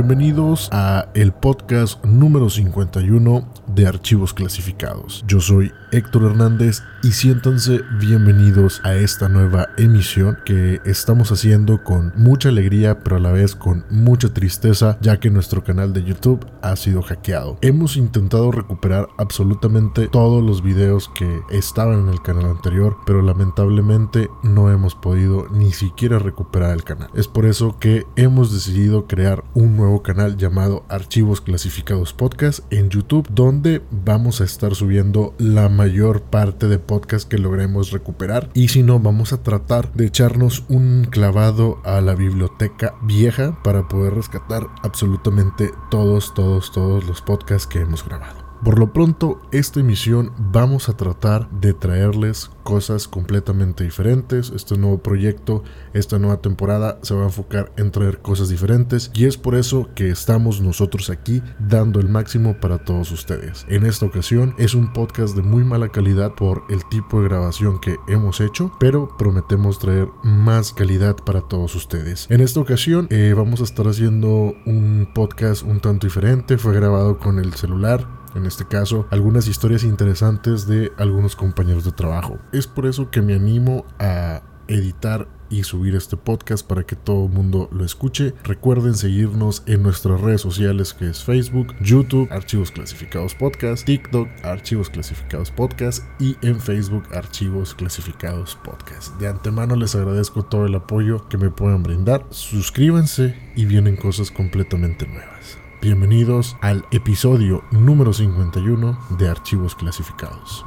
[0.00, 5.22] Bienvenidos a el podcast número 51 de Archivos Clasificados.
[5.26, 12.12] Yo soy Héctor Hernández y siéntanse bienvenidos a esta nueva emisión que estamos haciendo con
[12.16, 16.46] mucha alegría pero a la vez con mucha tristeza ya que nuestro canal de YouTube
[16.62, 17.58] ha sido hackeado.
[17.60, 24.30] Hemos intentado recuperar absolutamente todos los videos que estaban en el canal anterior pero lamentablemente
[24.42, 27.10] no hemos podido ni siquiera recuperar el canal.
[27.14, 32.88] Es por eso que hemos decidido crear un nuevo canal llamado Archivos Clasificados Podcast en
[32.88, 38.68] YouTube donde vamos a estar subiendo la mayor parte de podcast que logremos recuperar y
[38.68, 44.14] si no vamos a tratar de echarnos un clavado a la biblioteca vieja para poder
[44.14, 48.39] rescatar absolutamente todos todos todos los podcasts que hemos grabado.
[48.64, 54.50] Por lo pronto, esta emisión vamos a tratar de traerles cosas completamente diferentes.
[54.54, 59.24] Este nuevo proyecto, esta nueva temporada se va a enfocar en traer cosas diferentes y
[59.24, 63.64] es por eso que estamos nosotros aquí dando el máximo para todos ustedes.
[63.68, 67.80] En esta ocasión es un podcast de muy mala calidad por el tipo de grabación
[67.80, 72.26] que hemos hecho, pero prometemos traer más calidad para todos ustedes.
[72.30, 76.58] En esta ocasión eh, vamos a estar haciendo un podcast un tanto diferente.
[76.58, 81.92] Fue grabado con el celular en este caso, algunas historias interesantes de algunos compañeros de
[81.92, 82.38] trabajo.
[82.52, 87.26] Es por eso que me animo a editar y subir este podcast para que todo
[87.26, 88.34] el mundo lo escuche.
[88.44, 94.88] Recuerden seguirnos en nuestras redes sociales que es Facebook, YouTube, Archivos Clasificados Podcast, TikTok, Archivos
[94.88, 99.18] Clasificados Podcast y en Facebook Archivos Clasificados Podcast.
[99.18, 102.24] De antemano les agradezco todo el apoyo que me puedan brindar.
[102.30, 105.59] Suscríbanse y vienen cosas completamente nuevas.
[105.82, 110.66] Bienvenidos al episodio número 51 de Archivos Clasificados.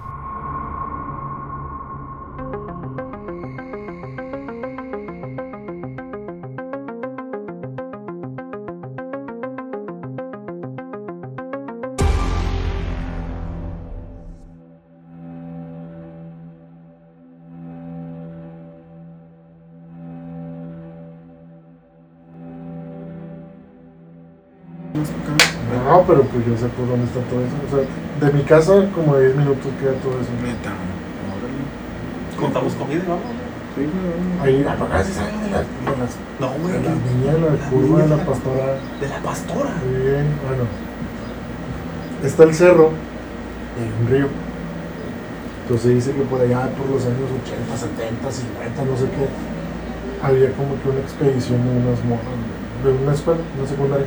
[25.88, 27.56] No, pero pues yo sé por dónde está todo eso.
[27.66, 27.84] O sea,
[28.28, 30.29] de mi casa como de 10 minutos queda todo eso.
[30.44, 30.72] Neta,
[32.40, 33.24] Contamos comida vamos.
[33.75, 33.88] Sí.
[34.44, 36.74] Ahí, ah, acá sí saben de las, de las, No, güey.
[36.74, 38.66] de la que- niña, la, la curva de la pastora.
[39.01, 39.72] De la pastora.
[39.81, 40.63] Muy bien, bueno.
[42.24, 44.28] Está el cerro y hay un río.
[45.63, 49.25] Entonces dice que por allá por los años 80, 70, 50, no sé qué,
[50.22, 52.38] había como que una expedición de unas morras,
[52.84, 54.06] de una escuela, una secundaria.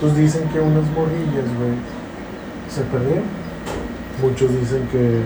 [0.00, 1.76] Entonces dicen que unas morrillas, güey,
[2.70, 3.24] se perdieron.
[4.22, 5.20] Muchos dicen que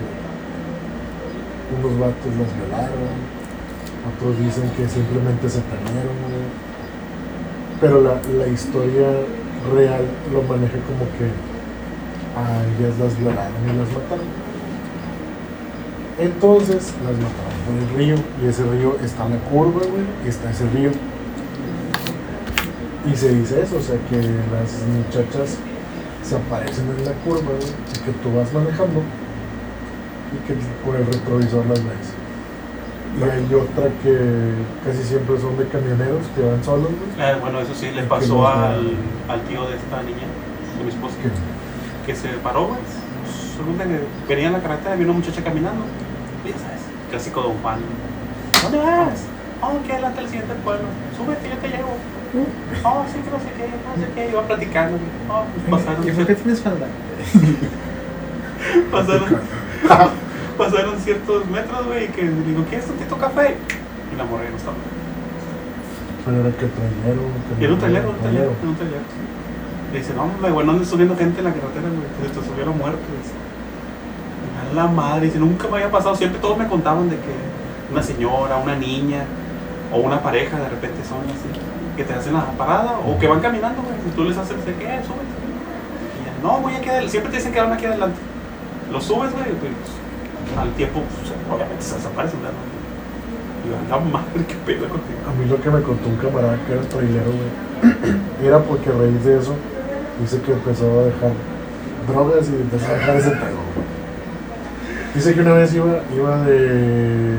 [1.79, 3.15] unos vatos las violaron,
[4.03, 6.43] otros dicen que simplemente se perdieron, güey.
[7.79, 9.07] Pero la, la historia
[9.73, 10.03] real
[10.33, 11.31] lo maneja como que
[12.35, 14.27] a ellas las violaron y las mataron.
[16.19, 20.27] Entonces las mataron por el río y ese río está en la curva, güey, y
[20.27, 20.91] está ese río.
[23.11, 25.57] Y se dice eso, o sea que las muchachas
[26.23, 29.01] se aparecen en la curva, y que tú vas manejando
[30.33, 32.13] y que por el retrovisor las ves.
[33.17, 37.29] Y hay otra que casi siempre son de camioneros que van solos, güey.
[37.29, 38.97] Eh, bueno, eso sí, le pasó no al,
[39.29, 40.27] al tío de esta niña,
[40.77, 41.29] de mi esposa, que
[42.05, 42.69] que se paró,
[44.27, 45.83] que venía en la carretera y una muchacha caminando.
[46.45, 47.79] Y ya sabes, clásico Don Juan.
[48.61, 49.23] ¿Dónde vas?
[49.61, 50.85] Oh, que adelante al siguiente pueblo.
[51.17, 51.97] Súbete, yo te llevo.
[52.83, 54.29] Oh, sí, que no sé qué, no sé qué.
[54.29, 54.97] Iba platicando.
[55.29, 56.87] Oh, pues pasaron, ¿Y por qué tienes falda?
[58.91, 59.39] pasaron,
[60.57, 63.55] pasaron ciertos metros, güey, que le digo, ¿quieres tantito café?
[64.13, 64.75] Y la morra no estaba.
[66.25, 67.21] Pero era que trailero.
[67.59, 69.03] Era un trailero, un trailero, era un trailero.
[69.93, 72.39] Le dice, no, hombre, güey, no andes subiendo gente en la carretera, güey, que se
[72.41, 72.99] te subieron muertos.
[74.59, 77.31] A la madre, dice, nunca me había pasado, siempre todos me contaban de que
[77.91, 79.23] una señora, una niña
[79.93, 81.47] o una pareja de repente son así,
[81.95, 84.73] que te hacen la parada o que van caminando, güey, y tú les haces qué,
[84.73, 85.35] súbete.
[86.15, 88.19] Y ya, no, voy aquí adelante, siempre te dicen quedarme aquí adelante.
[88.91, 89.71] Lo subes, güey, pues
[90.59, 92.55] al tiempo, pues, obviamente se desaparecen, ¿verdad?
[93.65, 95.19] Y yo, a madre, qué pedo contigo.
[95.27, 98.15] A mí lo que me contó un camarada que era trailero, güey,
[98.47, 99.55] era porque a raíz de eso
[100.19, 101.31] dice que empezó a dejar
[102.07, 103.59] drogas y empezó a dejar ese pedo.
[103.73, 103.85] güey.
[105.15, 107.35] Dice que una vez iba, iba de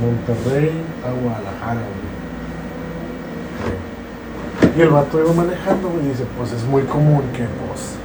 [0.00, 0.70] Monterrey
[1.04, 2.01] a Guadalajara, güey.
[4.76, 7.96] Y el vato iba manejando, güey, y dice, pues es muy común que, pues,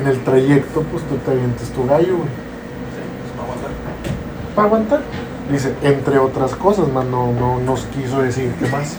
[0.00, 2.28] en el trayecto, pues tú te avientes tu gallo, güey.
[2.28, 3.70] Sí, pues, para aguantar.
[4.54, 5.00] Para aguantar.
[5.52, 8.96] Dice, entre otras cosas, más no, no nos quiso decir qué más.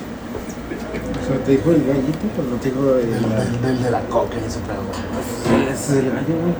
[1.27, 3.91] Pero te dijo el gallito, pero no te dijo el, Del, la- del- del de
[3.91, 4.81] la coca y ese pedo.
[4.81, 5.63] güey.
[5.69, 6.53] Ese es el gallo, güey.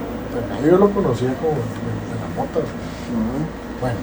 [0.61, 2.59] Pero yo lo conocía como de, la mota.
[2.61, 2.77] güey.
[3.09, 3.97] No, Bueno,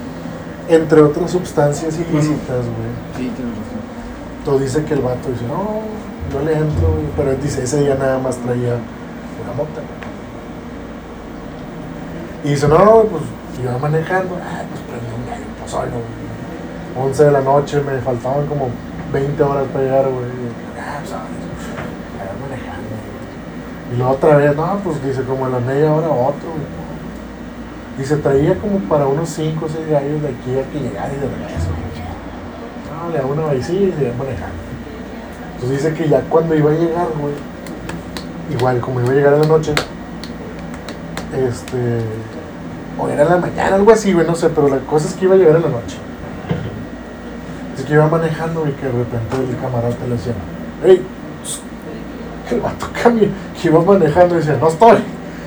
[0.69, 2.91] entre otras sustancias ilícitas, güey.
[3.17, 3.87] sí, tienes razón.
[4.47, 5.83] Todo dice que el vato dice, no,
[6.33, 8.75] yo le entro, güey", pero él dice, ese día nada más traía
[9.43, 9.83] una mota.
[12.45, 13.25] Y dice, no, pues
[13.61, 17.07] iba manejando, ah, pues prendí un gallo, pues güey.
[17.09, 18.69] 11 de la noche, me faltaban como
[19.13, 20.27] 20 horas para llegar, güey.
[20.79, 21.13] Ah, pues.
[23.93, 26.87] Y luego otra vez, no, pues dice, como a la media hora otro, güey.
[27.99, 31.17] Dice, traía como para unos 5 o 6 gallos de aquí a que llegara y
[31.17, 31.76] de regreso,
[33.11, 34.57] le hago una vaicilla y se iba manejando.
[35.55, 37.35] Entonces dice que ya cuando iba a llegar, güey,
[38.57, 39.75] igual como iba a llegar en la noche,
[41.33, 42.01] este,
[42.99, 45.25] o era en la mañana, algo así, güey, no sé, pero la cosa es que
[45.25, 45.97] iba a llegar en la noche.
[47.75, 50.35] Dice que iba manejando y que de repente el camarote le decía,
[52.49, 53.31] que el vato cambie,
[53.61, 54.99] que iba manejando y decía, no estoy,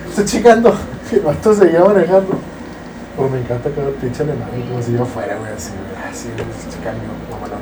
[0.10, 0.74] estoy chingando,
[1.10, 2.40] que el vato seguía manejando.
[3.20, 6.82] Pero me encanta cada pinche alemán, como si yo fuera, güey, así, güey, así, este
[6.82, 7.60] cambio, mamalón.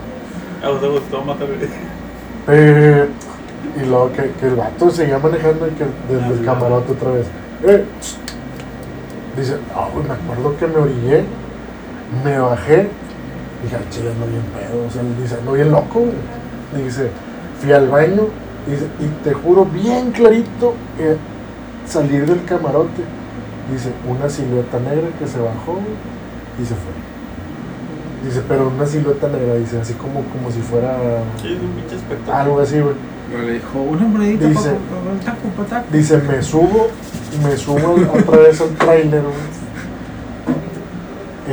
[0.63, 1.69] A vos te gustó matar, güey.
[2.50, 3.07] Eh,
[3.75, 7.25] y luego que, que el vato seguía manejando y que desde el camarote otra vez.
[7.63, 7.83] Eh,
[9.36, 11.24] dice, no, güey, me acuerdo que me orillé,
[12.24, 12.88] me bajé,
[13.63, 16.83] dije, al chile ando bien pedo, o sea, dice, ando bien loco, güey.
[16.83, 17.10] Dice,
[17.60, 18.27] fui al baño,
[18.68, 21.18] dice, y te juro bien clarito que
[21.88, 23.01] salir del camarote,
[23.72, 25.80] dice, una silueta negra que se bajó
[26.62, 26.94] y se fue.
[28.25, 30.98] Dice, pero una silueta negra, dice, así como, como si fuera
[31.42, 32.34] Sí, es un pinche espectáculo.
[32.38, 32.96] algo así, güey.
[33.31, 35.86] Pero le dijo, una monedita Dice- para el taco, pa' taco.
[35.92, 36.88] Dice, me subo,
[37.44, 39.58] me subo otra vez al trailer, güey.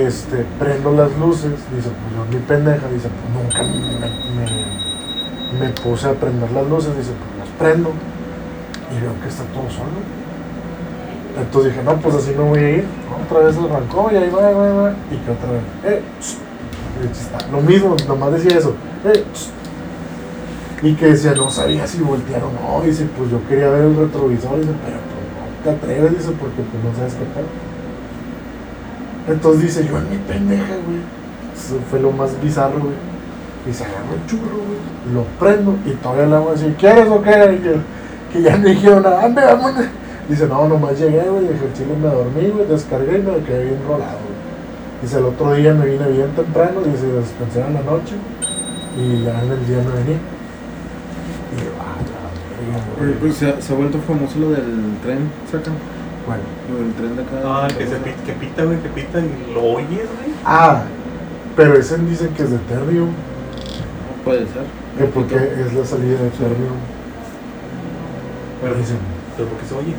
[0.07, 5.69] Este, prendo las luces, dice, pues yo mi pendeja, dice, pues nunca me, me- me
[5.81, 7.91] puse a prender las luces, dice, pues las prendo
[8.91, 10.03] y veo que está todo solo.
[11.37, 12.85] Entonces dije, no, pues así me voy a ir.
[13.25, 14.91] Otra vez arrancó y ahí va, va, va.
[15.11, 17.51] Y que otra vez, eh, tss.
[17.51, 19.51] Lo mismo, nomás decía eso, eh, tss.
[20.83, 22.85] Y que decía, no sabía si voltear o no.
[22.85, 24.61] Dice, pues yo quería ver el retrovisor.
[24.61, 27.45] Dice, pero pues no te atreves, dice, porque pues no sabes qué tal.
[29.27, 30.99] Entonces dice, yo en mi pendeja, güey.
[31.57, 32.95] Eso fue lo más bizarro, güey.
[33.69, 35.15] Y se agarra el churro, güey.
[35.15, 37.31] Lo prendo y todavía le hago así, ¿quieres o qué?
[37.31, 39.87] Y que, ya no dijeron ande, vámonos.
[40.29, 41.49] Dice, no, nomás llegué, güey.
[41.49, 42.67] Dije, el chile me dormí, güey.
[42.67, 44.35] Descargué y me quedé bien rolado, güey.
[45.03, 46.81] Dice, el otro día me vine bien temprano.
[46.81, 48.15] Dice, descansé en la noche.
[48.97, 50.19] Y ya en el día me venía.
[51.53, 51.97] Y yo, ah,
[52.99, 53.21] Pero, güey.
[53.21, 55.71] pues, se, se ha vuelto famoso lo del tren, saca.
[56.27, 56.43] Bueno.
[56.73, 57.43] Lo del tren de acá.
[57.45, 60.33] Ah, que, se pita, que pita, güey, que pita y lo oyes, güey.
[60.45, 60.85] Ah,
[61.55, 63.09] pero ese dicen que es de Terbium.
[63.09, 64.65] No puede ser.
[64.97, 66.79] Que porque es la salida de Terbium.
[68.63, 68.97] Pero, Dicen
[69.37, 69.95] pero ¿por qué se oye?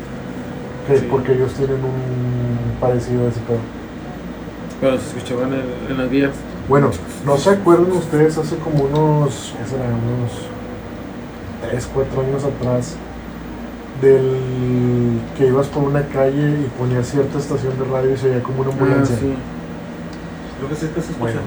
[0.86, 1.08] Que Sí.
[1.10, 3.58] porque ellos tienen un parecido a ese pedo.
[4.80, 5.54] Pero se escuchaba en,
[5.90, 6.32] en las vías.
[6.68, 6.90] Bueno,
[7.24, 10.32] ¿no se acuerdan ustedes hace como unos, qué será, unos
[11.70, 12.96] 3, 4 años atrás,
[14.00, 18.42] del que ibas por una calle y ponías cierta estación de radio y se oía
[18.42, 19.16] como una ambulancia?
[19.16, 19.34] Ah, sí.
[20.58, 21.18] Creo que sí que se escucha.
[21.32, 21.40] Bueno.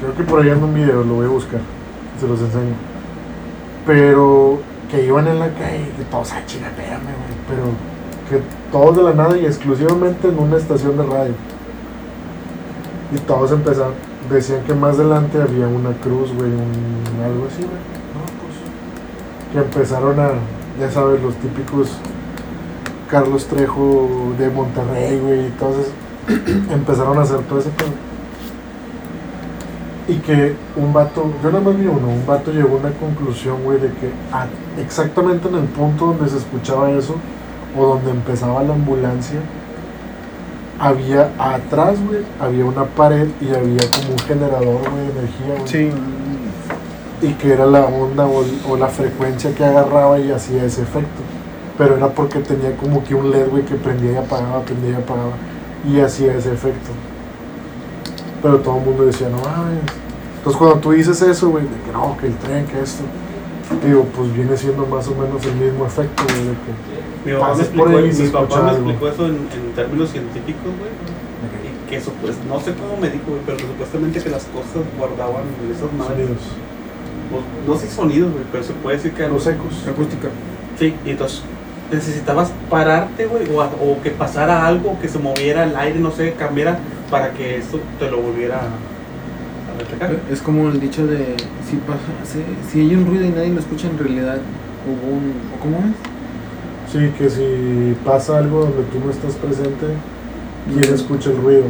[0.00, 1.60] Creo que por ahí anda un video, lo voy a buscar,
[2.20, 2.74] se los enseño.
[3.86, 7.34] Pero que iban en la calle y que todos, ah, chinga, espérame, güey.
[7.48, 7.62] Pero
[8.28, 8.40] que
[8.72, 11.34] todos de la nada y exclusivamente en una estación de radio.
[13.14, 13.94] Y todos empezaron,
[14.30, 17.82] decían que más adelante había una cruz, güey, un algo así, güey.
[18.14, 19.52] No, pues.
[19.52, 20.30] Que empezaron a,
[20.80, 21.98] ya sabes, los típicos
[23.10, 25.92] Carlos Trejo de Monterrey, güey, y entonces
[26.72, 27.90] empezaron a hacer todo ese pedo.
[30.06, 33.62] Y que un vato, yo nada más vi uno, un vato llegó a una conclusión,
[33.62, 34.10] güey, de que
[34.82, 37.14] exactamente en el punto donde se escuchaba eso,
[37.76, 39.40] o donde empezaba la ambulancia,
[40.78, 45.68] había atrás, güey, había una pared y había como un generador, güey, de energía, güey.
[45.68, 45.90] Sí.
[47.22, 51.22] Y que era la onda o la frecuencia que agarraba y hacía ese efecto.
[51.78, 54.94] Pero era porque tenía como que un LED, güey, que prendía y apagaba, prendía y
[54.94, 55.32] apagaba.
[55.88, 56.90] Y hacía ese efecto.
[58.42, 59.80] Pero todo el mundo decía, no mames.
[60.38, 63.04] Entonces cuando tú dices eso, güey, de que no, que el tren, que esto.
[63.82, 66.93] Digo, pues viene siendo más o menos el mismo efecto, güey, de que...
[67.24, 70.90] Mi papá me explicó, mi papá me explicó eso en, en términos científicos, güey.
[71.64, 74.44] Y que eso, pues, no sé cómo me dijo, güey, pero que supuestamente que las
[74.44, 76.26] cosas guardaban esas madres.
[76.26, 76.42] Sonidos.
[77.32, 79.26] No, no sé sonidos, güey, pero se puede decir que.
[79.28, 79.86] Los ecos.
[79.88, 80.28] Acústica.
[80.78, 81.42] Sí, y entonces
[81.90, 86.10] necesitabas pararte, güey, o, a- o que pasara algo, que se moviera el aire, no
[86.10, 86.78] sé, cambiara
[87.10, 90.16] para que eso te lo volviera a, reflejar.
[90.30, 91.36] Es como el dicho de
[91.68, 94.38] si pasa, si, si hay un ruido y nadie lo escucha, en realidad
[94.86, 95.32] hubo un.
[95.56, 96.13] ¿O cómo es?
[96.94, 99.86] Sí, que si pasa algo donde tú no estás presente,
[100.72, 101.64] ¿quién escucha el ruido?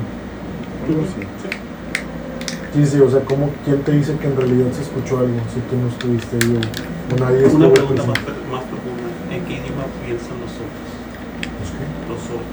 [0.84, 1.26] Así.
[2.74, 5.60] Sí, sí, o sea, ¿cómo, ¿quién te dice que en realidad se escuchó algo si
[5.60, 6.62] tú no estuviste ahí o,
[7.14, 8.18] o nadie estuvo Una pregunta más,
[8.52, 9.08] más profunda.
[9.32, 10.92] ¿En qué idioma piensan los sordos?
[11.56, 11.88] ¿Los qué?
[12.04, 12.44] Los sordos.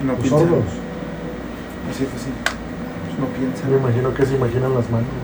[0.00, 0.48] No ¿Los piensan.
[0.48, 0.64] sordos?
[1.90, 2.32] Así fue así.
[3.20, 3.68] No piensan.
[3.70, 5.12] Me imagino que se imaginan las manos.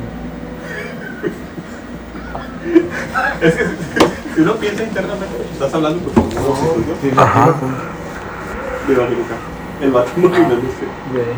[3.41, 3.65] Es que
[4.35, 6.57] si uno piensa internamente, estás hablando por favor.
[7.01, 7.55] Sí, Ajá.
[8.89, 9.35] De Bariluca.
[9.81, 10.29] El vato no.
[10.29, 11.35] De-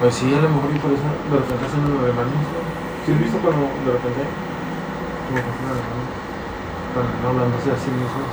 [0.00, 2.42] Pues sí, a lo mejor y por eso de repente hacen los alemanes.
[3.06, 4.22] ¿Sí has visto cuando de repente
[5.28, 5.50] como que
[6.88, 8.28] están hablándose así mismos.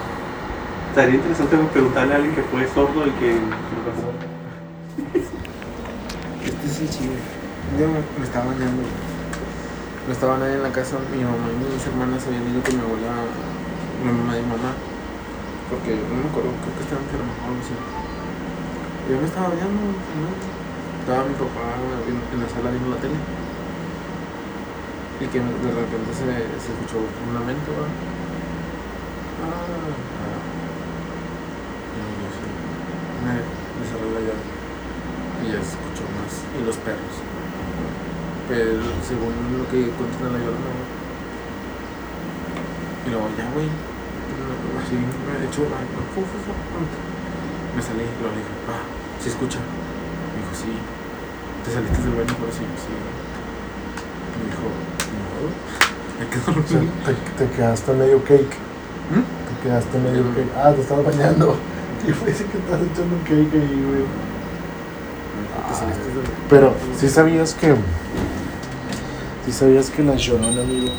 [0.90, 4.10] Estaría interesante preguntarle a alguien que fue sordo y que lo pasó.
[6.44, 7.14] Este es el chido.
[7.80, 8.84] Yo me, me estaba bañando.
[10.10, 10.98] Me estaba bañando en la casa.
[11.14, 14.74] Mi mamá y mis hermanas habían ido con mi abuela, la mamá de mi mamá.
[15.70, 17.78] Porque no me acuerdo, creo que estaba enferma o algo así.
[17.78, 20.34] Yo me estaba bañando, ¿no?
[20.34, 21.78] Estaba mi papá
[22.10, 23.22] en, en la sala viendo la tele.
[25.22, 26.26] Y que de repente se,
[26.58, 27.94] se escuchó un lamento, ¿verdad?
[29.46, 30.42] Ah, ah.
[31.94, 32.50] Yo sí.
[33.30, 34.42] Me, me cerré la llave
[35.46, 36.34] y ya se escuchó más.
[36.58, 37.14] Y los perros.
[38.50, 40.90] Pero según lo que cuentan en la llorona, güey.
[43.06, 43.70] Y luego, ya, güey.
[44.82, 45.62] Así me echó.
[45.70, 46.52] ay, no, fu, fu, fu,
[47.76, 48.82] Me salí y lo dije, pa,
[49.22, 49.60] ¿sí escucha?
[49.62, 50.72] Me dijo, sí.
[51.64, 52.94] ¿Te saliste del baño por yo, sí.
[54.34, 54.66] Me dijo,
[55.14, 55.54] no.
[56.20, 56.90] Hay que O sea, dormir.
[57.06, 57.14] te,
[57.46, 58.56] te quedaste medio cake.
[59.14, 59.24] ¿Mm?
[59.46, 60.52] Te quedaste medio cake.
[60.58, 61.56] Ah, te estabas bañando.
[62.08, 64.08] Y fue ese que estás echando un cake ahí, güey.
[65.36, 66.30] Me dijo, ¿Te saliste del baño?
[66.50, 67.76] Pero, ¿sí sabías que...
[69.50, 70.86] ¿Sí sabías que la llorona, amigo?
[70.86, 70.94] Es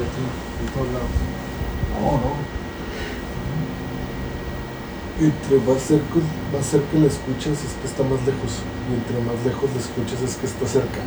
[0.00, 0.24] de aquí,
[0.64, 1.12] de todos lados.
[1.92, 2.32] No, no.
[5.20, 6.24] Entre más cerca,
[6.56, 8.64] más cerca la escuchas es que está más lejos.
[8.88, 11.04] Y entre más lejos la escuchas es que está cerca.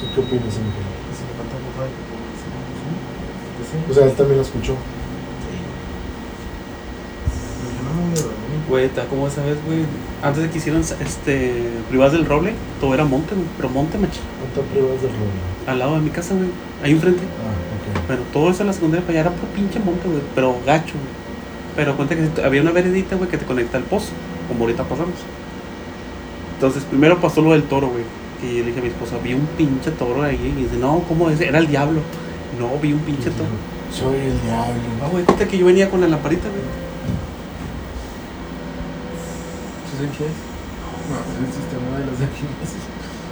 [0.00, 0.88] ¿Tú qué opinas, Ángel?
[3.90, 4.76] O sea, él también la escuchó.
[8.68, 9.80] Güey, ta- ¿cómo sabes, güey?
[10.22, 11.52] Antes de que hicieran este,
[11.88, 13.46] privadas del roble, todo era monte, güey.
[13.56, 14.20] Pero monte, macho.
[14.40, 15.30] ¿Cuántas pruebas del rollo?
[15.68, 16.48] Al lado de mi casa, güey.
[16.82, 17.22] Ahí enfrente.
[17.22, 20.20] Ah, Bueno, todo eso en la secundaria para allá era por pinche monte, güey.
[20.34, 21.26] Pero gacho, güey.
[21.76, 24.10] Pero cuenta que había una veredita, güey, que te conecta al pozo.
[24.48, 25.14] Como ahorita pasamos.
[26.54, 28.02] Entonces, primero pasó lo del toro, güey.
[28.42, 30.54] Y yo le dije a mi esposa, vi un pinche toro ahí.
[30.56, 31.40] Y dice, no, ¿cómo es?
[31.40, 32.00] Era el diablo.
[32.58, 33.44] No, vi un pinche toro.
[33.44, 33.94] ok.
[33.94, 34.74] Soy el diablo.
[35.04, 36.85] Ah, güey, cuenta que yo venía con la lamparita, güey.
[39.96, 40.36] ¿Sí saben qué es?
[41.08, 42.44] No, es el sistema de los aquí.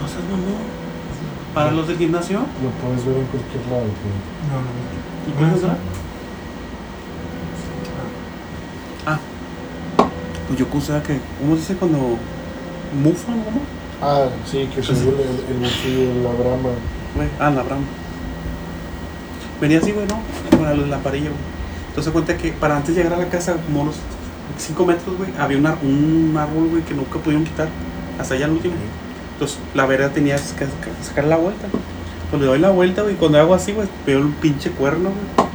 [0.00, 0.64] No seas mamón.
[1.52, 2.38] Para los del gimnasio.
[2.38, 4.16] Lo puedes ver en cualquier lado, güey.
[4.49, 4.73] No, no,
[5.28, 5.76] ¿Y puedes usar?
[9.04, 9.18] Ah.
[10.49, 11.99] Pues yo usaba que, ¿cómo se dice cuando
[13.02, 13.61] mufan, cómo?
[14.00, 14.99] Ah, sí, que se ve
[15.50, 16.71] el, de la brama.
[17.14, 17.85] Güey, ah, la brama.
[19.61, 20.18] Venía así, güey, ¿no?
[20.56, 21.42] Con la lamparilla, güey.
[21.88, 23.97] Entonces cuenta que para antes de llegar a la casa, como unos
[24.58, 27.68] 5 metros, güey, había una- un árbol, güey, que nunca pudieron quitar.
[28.18, 28.75] Hasta allá al último.
[29.34, 30.66] Entonces la vereda tenía que
[31.02, 31.66] sacar, la vuelta.
[32.30, 35.46] Pues le doy la vuelta, güey, cuando hago así, güey, veo un pinche cuerno, güey.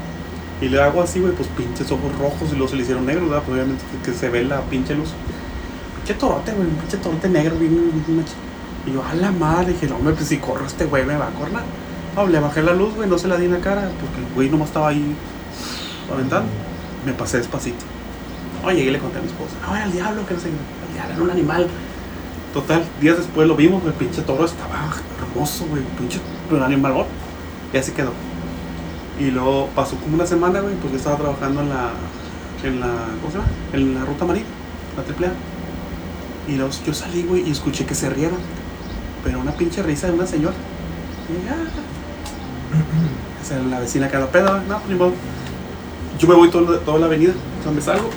[0.61, 3.29] Y le hago así, güey, pues pinches ojos rojos y luego se le hicieron negros,
[3.29, 3.43] ¿verdad?
[3.45, 5.09] Pues obviamente que se ve la pinche luz.
[5.97, 7.91] Pinche torote, güey, un pinche torote negro, bien.
[8.85, 11.27] Y yo, a la madre, dije, no, hombre, pues si corro este güey me va
[11.27, 11.53] a correr.
[12.15, 14.33] No, le bajé la luz, güey, no se la di en la cara, porque el
[14.35, 15.15] güey nomás estaba ahí
[16.11, 16.49] aventando.
[17.05, 17.85] Me pasé despacito.
[18.63, 20.49] Oye, llegué y le conté a mi esposa, no, era el diablo, que no sé,
[20.49, 21.67] el diablo era un animal.
[22.53, 24.89] Total, días después lo vimos, el pinche toro estaba
[25.21, 26.19] hermoso, güey, pinche
[26.51, 27.05] un animal.
[27.71, 28.11] Y así quedó.
[29.19, 31.91] Y luego pasó como una semana, güey, pues yo estaba trabajando en la,
[32.63, 32.87] en la,
[33.21, 33.49] ¿cómo se llama?
[33.73, 34.47] En la ruta marina,
[34.97, 35.31] la triple A.
[36.47, 38.39] Y luego yo salí, güey, y escuché que se rieron.
[39.23, 40.55] Pero una pinche risa de una señora.
[41.29, 43.43] Y dije, ah.
[43.43, 45.13] Esa era la vecina que a la peda, no, ni modo.
[46.17, 48.09] Yo me voy todo, toda la avenida, o sea, me salgo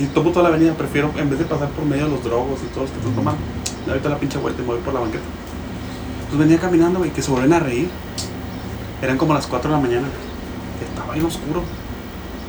[0.00, 0.74] y tomo toda la avenida.
[0.74, 3.40] Prefiero, en vez de pasar por medio de los drogos y todos que están tomando,
[3.86, 5.24] ahorita la pinche vuelta y me voy por la banqueta.
[6.28, 7.88] Pues venía caminando, güey, que se vuelven a reír.
[9.00, 10.08] Eran como las 4 de la mañana,
[10.78, 11.62] que estaba bien oscuro.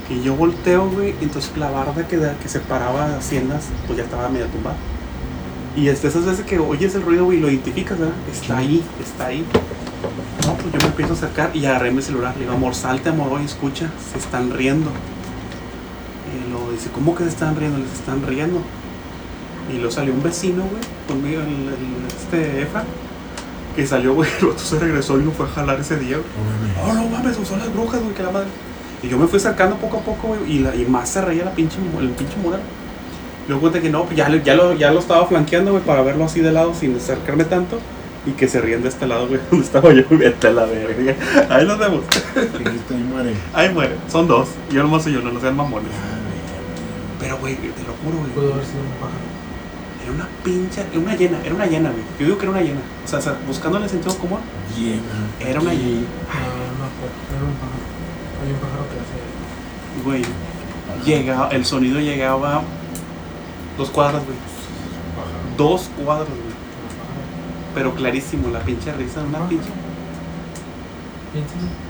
[0.10, 4.28] Y yo volteo, güey, y entonces la barda que, que separaba haciendas, pues ya estaba
[4.28, 4.76] medio tumbada.
[5.76, 8.16] Y este, esas veces que oyes el ruido, güey, y lo identificas, ¿verdad?
[8.32, 9.46] Está ahí, está ahí.
[10.46, 12.34] No, pues yo me empiezo a acercar y agarré mi celular.
[12.36, 14.90] Le digo, amor, salte, amor, oye, escucha, se están riendo.
[16.80, 17.78] Lo dice, ¿cómo que se están riendo?
[17.78, 18.62] Les están riendo.
[19.70, 22.84] Y luego salió un vecino, güey, conmigo, el, el- este Efra,
[23.76, 26.28] que salió, güey, el otro se regresó y no fue a jalar ese día, güey.
[26.90, 28.48] Oh, no mames, son las brujas, güey, que la madre.
[29.04, 31.44] Y yo me fui acercando poco a poco, güey, y, la- y más se reía
[31.46, 32.62] la pinche, el pinche mural.
[33.48, 36.24] Luego cuenta que no, pues ya, ya, lo, ya lo estaba flanqueando, güey, para verlo
[36.26, 37.80] así de lado sin acercarme tanto.
[38.26, 40.66] Y que se ríen de este lado, güey, donde estaba yo, güey, vete a la
[40.66, 41.16] verga.
[41.50, 42.02] Ahí nos vemos.
[42.90, 43.34] Ahí muere.
[43.54, 44.50] Ahí muere, son dos.
[44.72, 45.90] Yo nomás soy uno, no sean mamones.
[47.20, 48.32] Pero, güey, te lo juro, güey.
[48.32, 49.28] Pudo haber sido un pájaro.
[50.02, 52.04] Era una pincha, era una llena, era una llena, güey.
[52.20, 52.80] Yo digo que era una llena.
[53.04, 54.40] O sea, o sea, buscándole sentido común,
[54.76, 55.02] Llena.
[55.40, 56.00] era una llena.
[56.00, 56.88] No, no,
[57.36, 57.84] era un pájaro.
[58.42, 60.04] Hay un pájaro que hace.
[60.06, 60.24] Güey,
[61.06, 62.62] llegaba, el sonido llegaba
[63.78, 64.38] dos cuadras, güey.
[65.58, 66.40] Dos cuadras, güey.
[67.76, 69.70] Pero clarísimo, la pinche risa, una pinche.
[71.34, 71.89] Piénsalo.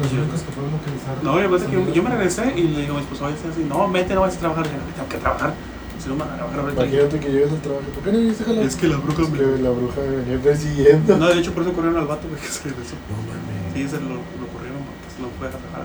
[0.00, 1.14] Los únicos que pueden localizar.
[1.22, 4.14] No, yo, que yo, me regresé y le digo a mi esposo, así, no, vete,
[4.14, 4.64] no vas a trabajar.
[4.64, 5.54] Yo, tengo que trabajar.
[6.00, 6.82] Si no me van a trabajar ahorita.
[6.86, 7.84] Imagínate que llegues al trabajo.
[7.92, 8.64] ¿Por qué no viniste a jalar?
[8.64, 11.16] Es que la bruja Es me- que la bruja me venía persiguiendo.
[11.18, 12.96] No, de hecho, por eso corrieron al vato, güey, que se regresó.
[13.12, 13.76] No mames.
[13.76, 15.84] Sí, se lo, lo corrieron porque se lo fue a trabajar.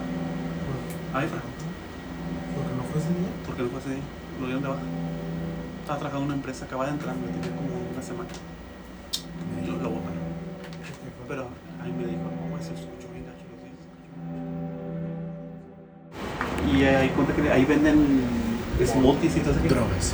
[1.12, 1.44] Ahí, Fra,
[2.56, 3.32] Porque no fue ese día.
[3.46, 4.06] porque no fue ese día,
[4.40, 4.86] lo dieron de baja.
[5.84, 8.32] Estaba trabajando en una empresa, acaba de entrar, güey, tenía como una semana.
[8.32, 10.24] Y lo, lo botaron.
[11.28, 11.44] Pero
[11.84, 12.72] ahí me dijo, no, güey, se
[16.76, 18.22] Y ahí cuenta que ahí venden
[18.86, 19.62] smoothies y todo eso.
[19.68, 20.14] Drogas.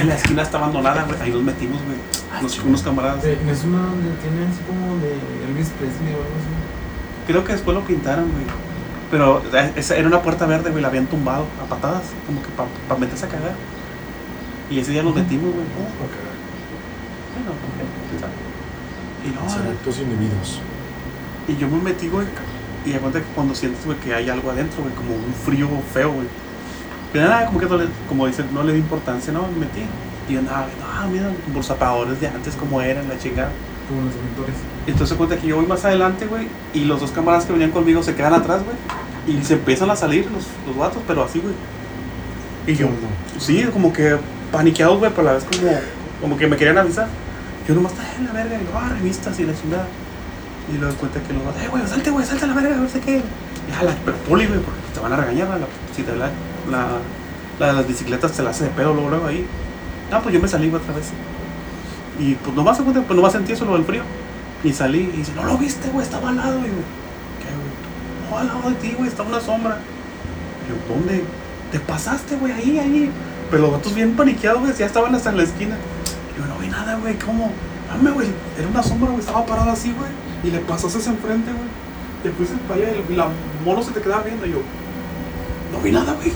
[0.00, 1.20] En la esquina está abandonada, güey.
[1.20, 1.98] Ahí nos metimos, güey.
[2.40, 2.66] Unos, chido.
[2.66, 3.24] unos camaradas.
[3.24, 5.14] Es una donde tiene así como de
[5.48, 7.26] Elvis Presley o algo así.
[7.26, 8.44] Creo que después lo pintaron, güey.
[9.10, 10.82] Pero eh, esa era una puerta verde, güey.
[10.82, 12.02] La habían tumbado a patadas.
[12.26, 13.54] Como que para meterse a cagar.
[14.70, 15.66] Y ese día nos metimos, güey.
[15.78, 16.14] Oh, Ok.
[17.34, 17.52] bueno,
[18.08, 18.32] quién sabe.
[19.24, 19.76] Y no, güey.
[19.76, 20.60] actos indebidos.
[21.48, 22.26] Y yo me metí, güey.
[22.84, 25.68] Y de cuenta que cuando sientes, güey, que hay algo adentro, güey, como un frío
[25.92, 26.26] feo, güey.
[27.12, 29.82] Pero nada, como que no le, como dicen, no le di importancia, no, me metí.
[30.28, 33.50] Y yo andaba, viendo, ah, mira, bolsapadores de antes, como eran, la chingada.
[33.88, 34.54] Como los mentores.
[34.86, 37.72] Y entonces cuenta que yo voy más adelante, güey, y los dos camaradas que venían
[37.72, 38.76] conmigo se quedan atrás, güey.
[39.26, 41.54] Y se empiezan a salir los, los vatos, pero así, güey.
[42.66, 42.88] Y yo,
[43.38, 44.16] sí, como que
[44.52, 45.72] paniqueados, güey, pero a la vez como,
[46.20, 47.08] como que me querían avisar.
[47.66, 49.86] Yo nomás estaba en la verga, y yo, ah, revistas y la chingada.
[50.72, 52.90] Y luego cuenta que los eh, güey, salte, güey, salte a la verga, a ver
[52.90, 53.16] si qué.
[53.16, 56.30] Y jala, pero poli, güey, porque te van a regañar, la, si te la,
[56.70, 56.98] la,
[57.58, 59.46] la las bicicletas te la hace de pedo luego, luego ahí.
[60.12, 61.10] Ah, pues yo me salí güey, otra vez.
[62.18, 64.02] Y pues nomás se cuenta, pues nomás sentí eso lo del frío.
[64.62, 66.58] Y salí y dice, no lo viste, güey, estaba al lado.
[66.58, 66.82] Y yo,
[67.40, 68.30] ¿qué, güey?
[68.30, 69.78] No, al lado de ti, güey, estaba una sombra.
[70.66, 71.24] Y yo, ¿dónde?
[71.72, 73.10] Te pasaste, güey, ahí, ahí.
[73.50, 75.76] Pero los vatos bien paniqueados, güey, ya estaban hasta en la esquina.
[76.36, 77.50] Yo, no vi nada, güey, ¿cómo?
[77.88, 78.28] Dame, güey,
[78.58, 80.10] era una sombra, güey, estaba parada así, güey.
[80.44, 81.68] Y le pasaste enfrente, güey.
[82.22, 83.28] Te fuiste para allá y la
[83.64, 84.46] mono se te quedaba viendo.
[84.46, 84.58] Y yo,
[85.72, 86.32] no vi nada, güey.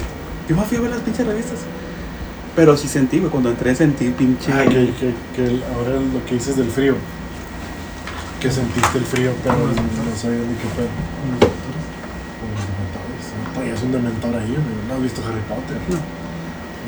[0.47, 1.59] Yo me fui a ver las pinches revistas.
[2.55, 4.51] Pero sí sentí, güey, cuando entré sentí pinche.
[4.53, 6.95] Ah, que, que, que el- ahora lo que dices del frío.
[8.39, 10.85] Que sentiste el frío, pero no, no sabía ni qué fue.
[12.39, 13.25] Como los dementores.
[13.47, 13.53] ¿no?
[13.59, 14.87] Traías un dementor ahí, güey.
[14.87, 15.77] ¿No has visto Harry Potter?
[15.89, 15.97] No.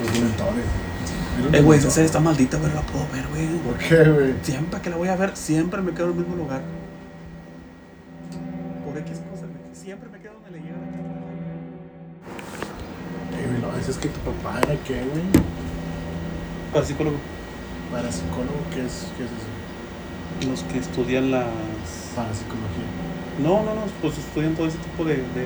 [0.04, 0.66] Los dementores.
[1.54, 3.48] Eh, güey, esa serie está maldita, pero la puedo ver, güey.
[3.60, 4.34] ¿Por qué, güey?
[4.44, 6.62] Siempre que la voy a ver, siempre me quedo en el mismo lugar.
[13.72, 15.24] No, ese es que tu papá era qué, güey.
[16.74, 17.18] Para psicólogo.
[17.92, 20.50] Parapsicólogo, ¿qué es, qué es eso?
[20.50, 21.46] Los que estudian las.
[22.16, 22.84] Parapsicología.
[23.42, 25.16] No, no, no, pues estudian todo ese tipo de.
[25.16, 25.46] de...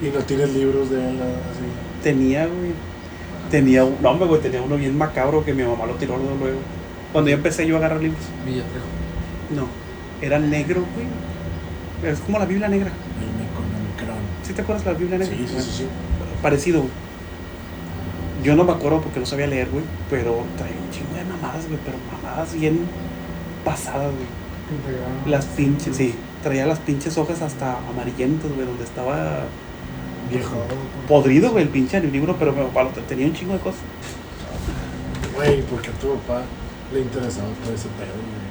[0.00, 1.64] Y no tienes libros de él así.
[2.02, 2.72] Tenía, güey.
[3.50, 3.96] Tenía un.
[4.00, 6.36] No, hombre, güey, tenía uno bien macabro que mi mamá lo tiró luego.
[6.38, 6.58] luego.
[7.12, 8.22] Cuando ya empecé yo a agarrar libros.
[8.46, 8.86] Villatrejo.
[9.54, 9.66] No.
[10.20, 12.12] Era negro, güey.
[12.12, 12.90] Es como la Biblia negra.
[13.20, 14.24] El Necronomicron.
[14.42, 15.36] ¿Sí te acuerdas de la Biblia negra?
[15.36, 15.86] Sí, sí, sí, sí.
[16.40, 16.92] Parecido, güey.
[18.42, 19.84] Yo no me acuerdo porque no sabía leer, güey.
[20.10, 21.78] Pero traía un chingo de mamadas, güey.
[21.84, 22.80] Pero mamadas bien
[23.64, 24.42] pasadas, güey.
[25.26, 26.14] Las pinches, sí.
[26.42, 28.66] Traía las pinches hojas hasta amarillentas, güey.
[28.66, 29.44] Donde estaba
[30.30, 30.56] Viejo.
[31.08, 32.36] podrido, güey, el pinche libro.
[32.38, 33.80] Pero mi papá lo te- tenía un chingo de cosas.
[35.36, 36.42] Güey, porque a tu papá
[36.92, 38.42] le interesaba todo ese pedo, güey.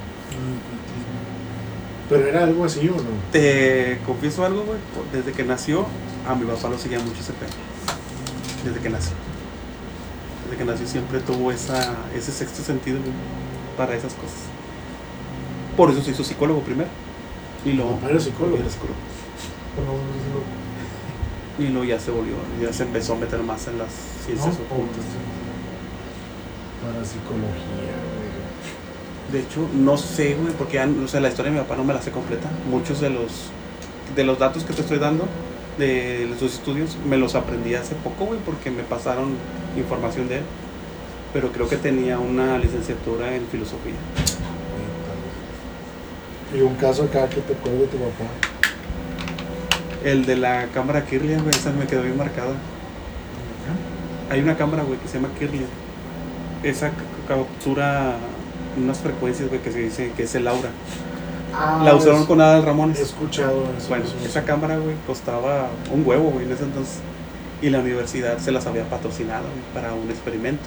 [2.10, 3.10] Pero era algo así o no?
[3.32, 4.78] Te confieso algo, güey.
[5.14, 5.86] Desde que nació,
[6.28, 7.50] a mi papá lo seguía mucho ese pedo.
[8.66, 9.14] Desde que nació.
[10.52, 13.00] Desde que nació siempre tuvo esa, ese sexto sentido,
[13.78, 14.36] para esas cosas.
[15.78, 16.90] Por eso se hizo psicólogo primero.
[17.64, 17.98] Y luego.
[18.06, 18.58] Era psicólogo.
[18.58, 18.98] Era psicólogo.
[21.58, 23.94] Y luego ya se volvió, ya se empezó a meter más en las
[24.26, 25.06] ciencias ocultas.
[26.84, 29.32] Parapsicología, güey.
[29.32, 31.86] De hecho, no sé, güey, porque ya, o sea, la historia de mi papá no
[31.86, 32.50] me la sé completa.
[32.70, 33.52] Muchos de los,
[34.18, 35.30] de los datos que te estoy dando
[35.78, 39.36] de sus estudios, me los aprendí hace poco, güey, porque me pasaron
[39.78, 40.44] información de él.
[41.34, 43.94] Pero creo que tenía una licenciatura en filosofía.
[46.54, 48.30] Y un caso acá que te acuerdo de tu papá.
[50.04, 52.54] El de la cámara Kirlian, güey, esa me quedó bien marcada.
[54.30, 55.70] Hay una cámara, güey, que se llama Kirlian.
[56.64, 56.92] Esa
[57.28, 58.18] captura
[58.78, 60.70] unas frecuencias, güey, que se dice que es el aura.
[61.54, 63.00] Ah, la usaron es- con Adal He Ramones.
[63.00, 63.90] escuchado eso.
[63.90, 67.00] Bueno, eso, esa cámara, güey, costaba un huevo, güey, en ese entonces.
[67.62, 70.64] Y la universidad se las había patrocinado güey, para un experimento.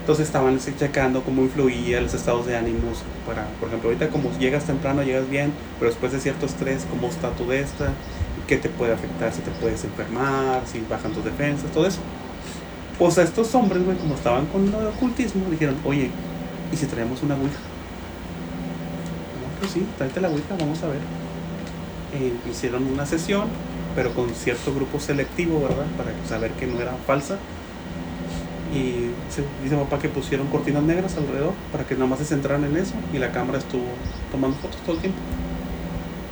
[0.00, 3.02] Entonces estaban checando cómo influía los estados de ánimos.
[3.26, 7.08] Para, por ejemplo, ahorita como llegas temprano, llegas bien, pero después de cierto estrés, cómo
[7.08, 7.90] está tu de esta,
[8.48, 12.00] qué te puede afectar, si te puedes enfermar, si bajan tus defensas, todo eso.
[12.98, 16.10] Pues a estos hombres, güey, como estaban con de ocultismo, dijeron, oye,
[16.72, 17.58] ¿y si traemos una ouija?
[19.60, 21.10] Pues sí, tráete la ouija, vamos a ver.
[22.10, 23.62] Eh, hicieron una sesión,
[23.94, 25.94] pero con cierto grupo selectivo, ¿verdad?
[25.96, 27.46] Para saber que no era falsa.
[28.68, 32.64] Y se- dice papá que pusieron cortinas negras alrededor para que nada más se centraran
[32.64, 33.04] en eso.
[33.12, 35.20] Y la cámara estuvo tomando fotos todo el tiempo.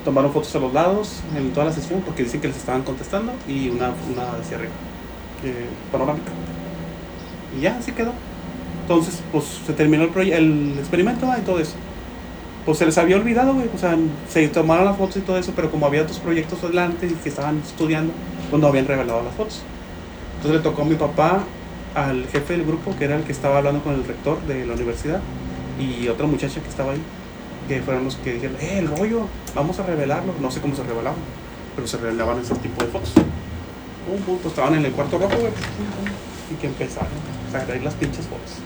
[0.05, 3.43] Tomaron fotos a los lados en toda la sesión porque dicen que les estaban contestando
[3.47, 4.81] y una, una hacia arriba,
[5.43, 6.33] eh, panorámica.
[7.51, 8.21] Y ya, así quedó.
[8.83, 11.77] Entonces, pues se terminó el, el experimento ah, y todo eso.
[12.69, 13.71] Pues se les había olvidado, güey.
[13.75, 13.97] O sea,
[14.29, 17.31] se tomaron las fotos y todo eso, pero como había otros proyectos adelante y que
[17.31, 18.13] estaban estudiando,
[18.51, 19.63] pues no habían revelado las fotos.
[20.37, 21.45] Entonces le tocó a mi papá
[21.95, 24.75] al jefe del grupo, que era el que estaba hablando con el rector de la
[24.75, 25.21] universidad,
[25.81, 27.01] y otra muchacha que estaba ahí,
[27.69, 29.23] que fueron los que dijeron, eh, el rollo,
[29.55, 30.35] vamos a revelarlo.
[30.39, 31.21] No sé cómo se revelaban,
[31.75, 33.15] pero se revelaban ese tipo de fotos.
[33.15, 35.53] Pum, pum, pues estaban en el cuarto rojo, güey,
[36.53, 37.09] y que empezaron
[37.49, 38.59] a sacar las pinches fotos.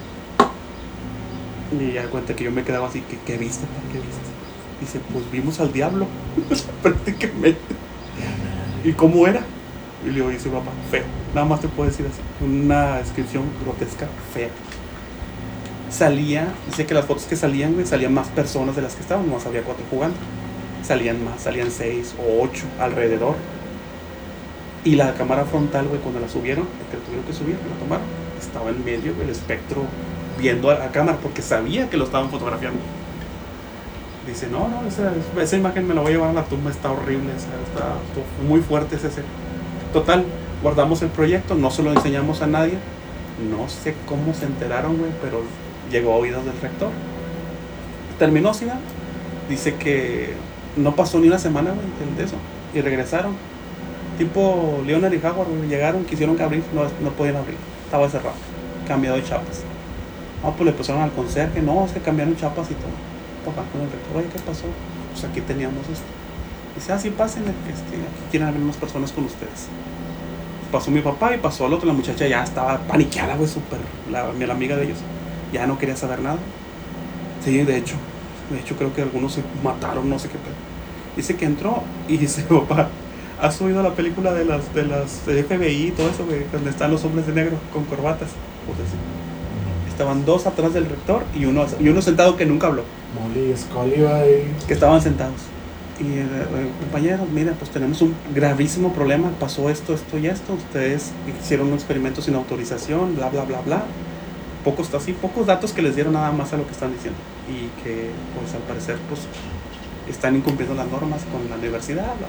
[1.80, 3.66] Y ya cuenta que yo me quedaba así, que, ¿qué viste?
[3.92, 4.20] ¿Qué viste?
[4.80, 6.06] Dice, pues vimos al diablo,
[6.82, 7.60] prácticamente.
[8.84, 9.42] ¿Y cómo era?
[10.04, 11.04] Y le digo, dice papá, feo.
[11.34, 12.20] Nada más te puedo decir así.
[12.44, 14.48] Una descripción grotesca, fea.
[15.88, 19.46] Salía, dice que las fotos que salían, salían más personas de las que estaban, nomás
[19.46, 20.16] había cuatro jugando.
[20.82, 23.36] Salían más, salían seis o ocho alrededor.
[24.84, 28.06] Y la cámara frontal, güey, cuando la subieron, porque la tuvieron que subir, la tomaron,
[28.40, 29.84] estaba en medio del espectro
[30.42, 32.80] viendo a la cámara porque sabía que lo estaban fotografiando.
[34.26, 36.90] Dice, no, no, esa, esa imagen me la voy a llevar a la tumba, está
[36.90, 39.24] horrible, o sea, está, muy fuerte ese ser.
[39.92, 40.24] Total,
[40.62, 42.74] guardamos el proyecto, no se lo enseñamos a nadie.
[43.50, 45.42] No sé cómo se enteraron, güey, pero
[45.90, 46.90] llegó a oídos del rector.
[48.18, 48.78] Terminó ¿verdad?
[49.48, 50.34] Dice que
[50.76, 52.36] no pasó ni una semana, güey, de eso.
[52.74, 53.34] Y regresaron.
[54.18, 57.56] Tipo Leonard y Howard, llegaron, quisieron abrir, no, no podían abrir.
[57.86, 58.36] Estaba cerrado,
[58.86, 59.64] cambiado de chapas.
[60.42, 62.90] No, pues le pusieron al conserje, no, se cambiaron chapas y todo.
[63.44, 64.64] Papá con el rector, oye, ¿qué pasó?
[65.12, 66.06] Pues aquí teníamos esto.
[66.74, 69.68] Dice, ah, sí, que este, aquí quieren haber unas personas con ustedes.
[70.70, 73.78] Pasó mi papá y pasó al otro, la muchacha ya estaba paniqueada, güey, súper,
[74.10, 74.98] la, la amiga de ellos.
[75.52, 76.38] Ya no quería saber nada.
[77.44, 77.96] Sí, de hecho,
[78.50, 80.54] de hecho creo que algunos se mataron, no sé qué pedo.
[81.16, 82.88] Dice que entró y dice, papá,
[83.40, 86.46] ¿has oído la película de las, de las FBI y todo eso, güey?
[86.50, 88.30] Donde están los hombres de negro con corbatas.
[88.66, 88.96] Pues así.
[89.92, 92.82] Estaban dos atrás del rector y uno, y uno sentado que nunca habló
[93.14, 94.02] Molly Scully
[94.66, 95.40] que estaban sentados.
[96.00, 100.54] Y eh, eh, compañeros, mira, pues tenemos un gravísimo problema, pasó esto, esto y esto,
[100.54, 103.84] ustedes hicieron un experimento sin autorización, bla, bla, bla, bla.
[104.64, 107.18] Pocos, así, pocos datos que les dieron nada más a lo que están diciendo.
[107.46, 109.20] Y que, pues al parecer, pues
[110.08, 112.04] están incumpliendo las normas con la universidad.
[112.04, 112.28] bla,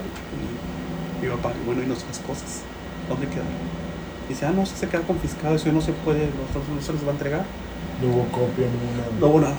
[1.22, 2.60] Y mi papá, bueno, y nuestras cosas,
[3.08, 3.83] ¿dónde quedaron?
[4.28, 7.08] Dice, ah, no, se queda confiscado, eso no se puede, no, no se les va
[7.08, 7.44] a entregar.
[8.00, 9.10] No hubo copia, no hubo nada.
[9.20, 9.56] No hubo nada.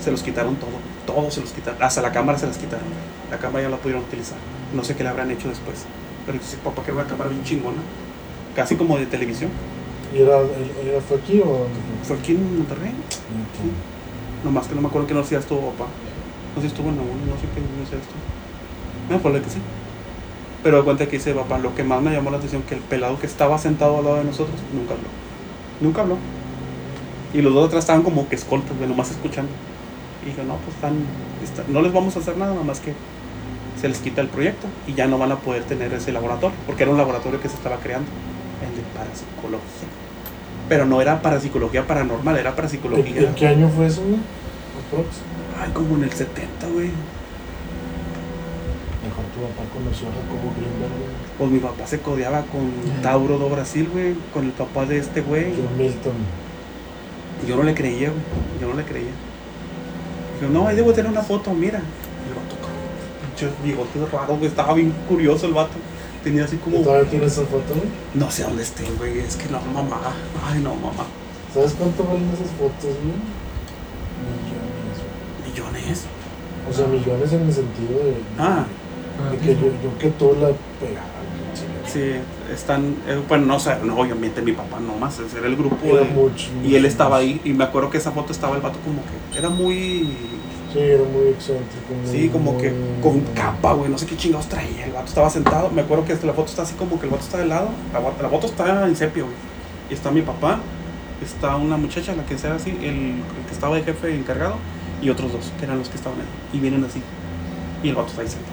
[0.00, 0.70] Se los quitaron todo.
[1.06, 1.82] Todo se los quitaron.
[1.82, 2.86] Hasta la cámara se las quitaron.
[3.30, 4.36] La cámara ya la pudieron utilizar.
[4.74, 5.84] No sé qué le habrán hecho después.
[6.26, 7.80] Pero dice, papá, que era una cámara bien chingona.
[8.54, 9.50] Casi como de televisión.
[10.14, 11.66] ¿Y era, era, fue aquí o
[12.02, 12.90] Fue aquí en Monterrey.
[12.90, 14.44] fue?
[14.44, 15.86] Nomás que no me acuerdo qué universidad estuvo papá.
[16.54, 18.20] No sé si estuvo en la no sé qué universidad estuvo.
[19.08, 19.58] Me acuerdo que sí.
[20.62, 22.80] Pero de cuenta que dice papá, lo que más me llamó la atención que el
[22.80, 25.08] pelado que estaba sentado al lado de nosotros nunca habló.
[25.80, 26.16] Nunca habló.
[27.34, 29.50] Y los dos atrás estaban como que escoltas, güey, nomás escuchando.
[30.22, 30.94] Y dije, no, pues están,
[31.42, 32.92] está- no les vamos a hacer nada, nada más que
[33.80, 36.84] se les quita el proyecto y ya no van a poder tener ese laboratorio, porque
[36.84, 38.06] era un laboratorio que se estaba creando,
[38.62, 39.88] el de parapsicología.
[40.68, 43.20] Pero no era parapsicología paranormal, era ¿En, parapsicología.
[43.22, 44.20] en qué año fue eso, güey?
[45.60, 46.90] Ay, como en el 70, güey.
[49.34, 51.12] Tu papá conoció a Jacobo Greenberg, güey.
[51.38, 52.70] Pues mi papá se codeaba con
[53.02, 55.52] Tauro do Brasil, güey, con el papá de este güey.
[55.56, 56.12] John Milton.
[57.46, 58.22] Yo no le creía, güey.
[58.60, 59.10] Yo no le creía.
[60.40, 61.78] Dijo, no, ahí debo tener una foto, mira.
[61.80, 62.56] Y el vato,
[63.26, 64.48] pinches bigotes raros, güey.
[64.50, 65.74] Estaba bien curioso el vato.
[66.22, 66.78] Tenía así ¿Y como.
[66.78, 67.88] todavía tienes esa foto, güey?
[68.14, 69.18] No sé dónde esté, güey.
[69.18, 69.98] Es que no, mamá.
[70.46, 71.04] Ay, no, mamá.
[71.52, 73.18] ¿Sabes cuánto valen esas fotos, güey?
[74.22, 75.50] Millones, güey.
[75.50, 76.04] Millones.
[76.70, 78.64] O sea, millones en el sentido de, Ah,
[79.40, 80.48] que yo, yo que tú la
[80.80, 81.06] pegaba,
[81.86, 82.00] sí.
[82.52, 82.96] Están.
[83.08, 85.18] eh, bueno, no, o sea, no, obviamente mi papá nomás.
[85.36, 85.76] Era el grupo.
[85.84, 86.48] Era de- mucho.
[86.64, 87.40] y él estaba ahí.
[87.44, 89.38] Y me acuerdo que esa foto estaba el vato como que.
[89.38, 90.08] Era muy.
[90.72, 91.92] Sí, era muy excéntrico.
[92.02, 94.86] muy- Sí, como que con capa, güey, no sé qué chingados traía.
[94.86, 95.70] El vato estaba sentado.
[95.70, 97.68] Me acuerdo que la foto está así como que el vato está de lado.
[97.92, 99.34] La, la foto está en sepia, güey.
[99.90, 100.60] Y está mi papá,
[101.22, 104.54] está una muchacha, la que sea así, el, el que estaba de jefe encargado,
[105.02, 106.26] y otros dos, que eran los que estaban ahí.
[106.58, 107.02] Y vienen así.
[107.82, 108.51] Y el vato está ahí sentado.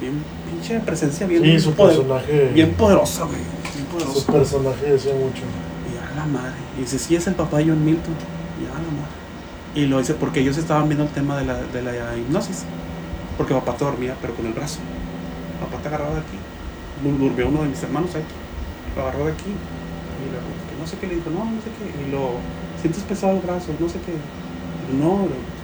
[0.00, 2.50] Bien, pinche presencia bien, Sí, su poder- personaje.
[2.54, 3.38] bien poderosa, güey.
[3.38, 4.32] Bien Su poderosa.
[4.32, 5.42] personaje decía mucho.
[5.92, 6.54] Y a la madre.
[6.76, 8.14] Y dice, sí, es el papá de John Milton.
[8.60, 9.18] Y a la madre.
[9.74, 12.64] Y lo dice porque ellos estaban viendo el tema de la, de la hipnosis.
[13.36, 14.78] Porque papá te dormía, pero con el brazo.
[15.60, 16.38] Papá te agarraba de aquí.
[17.04, 18.22] Dur- Durmió uno de mis hermanos ahí.
[18.96, 19.50] Lo agarró de aquí.
[19.50, 20.46] Y luego,
[20.80, 22.08] no sé qué, le dijo, no, no sé qué.
[22.08, 22.30] Y lo,
[22.80, 24.14] sientes pesado el brazo, no sé qué.
[24.96, 25.57] No, lo-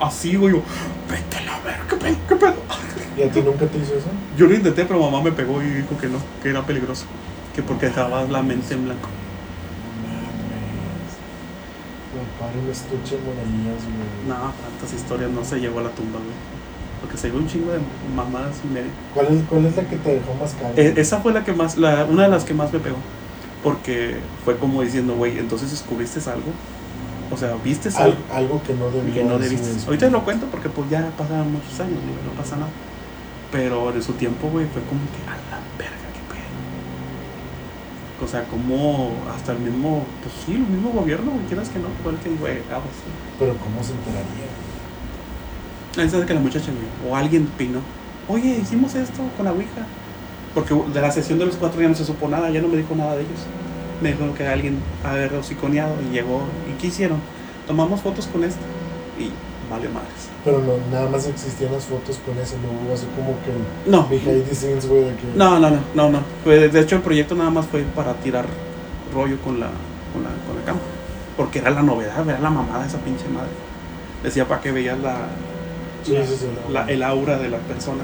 [0.00, 0.54] así, güey.
[0.54, 0.62] Yo,
[1.10, 2.54] vete a la verga, qué pedo, qué pedo.
[3.16, 4.08] ¿Y a ti nunca te hizo eso?
[4.36, 7.04] Yo lo intenté, pero mamá me pegó y dijo que no, que era peligroso.
[7.54, 9.08] Que porque dejaba la mente en blanco.
[12.10, 14.28] Compare un estuche de monedillas, güey.
[14.28, 16.34] No, tantas historias no se llevó a la tumba, güey.
[17.00, 17.78] Porque se vio un chingo de
[18.14, 18.90] mamadas y medio.
[19.14, 20.72] ¿Cuál es, ¿Cuál es la que te dejó más cara?
[20.76, 22.96] E- esa fue la que más, la, una de las que más me pegó.
[23.62, 26.52] Porque fue como diciendo, güey, entonces descubriste algo.
[27.32, 29.70] O sea, viste Al- algo algo que no debía que no debiste.
[29.86, 32.70] Ahorita lo cuento porque pues ya pasaron muchos años, güey, no pasa nada.
[33.52, 38.24] Pero en su tiempo, güey, fue como que a la verga, qué pedo.
[38.24, 41.88] O sea, como hasta el mismo, pues sí, el mismo gobierno, güey, quieras que no,
[42.02, 43.10] fue el que dijo, güey, ah, pues, sí.
[43.38, 44.50] Pero ¿cómo se enteraría?
[45.98, 47.80] Ahí está de que la muchacha, güey, o alguien opinó,
[48.28, 49.86] oye, hicimos esto con la Ouija.
[50.54, 52.76] Porque de la sesión de los cuatro ya no se supo nada, ya no me
[52.76, 53.38] dijo nada de ellos.
[54.00, 56.42] Me dijo que alguien había hociconeado y llegó.
[56.70, 57.18] ¿Y qué hicieron?
[57.66, 58.60] Tomamos fotos con esto
[59.18, 59.30] y
[59.70, 60.28] vale madres.
[60.44, 64.08] Pero no, nada más existían las fotos con ese, no hubo así como que No,
[64.54, 65.26] scenes, güey, de que...
[65.36, 66.20] no, no, no, no, no.
[66.42, 68.46] Fue- de hecho, el proyecto nada más fue para tirar
[69.14, 69.66] rollo con la,
[70.12, 70.86] con la, con la cámara.
[71.36, 73.50] Porque era la novedad, era la mamada de esa pinche madre.
[74.22, 75.26] Decía para que veías la,
[76.02, 78.02] Sí, la- sí, sí, la- la- el aura de la persona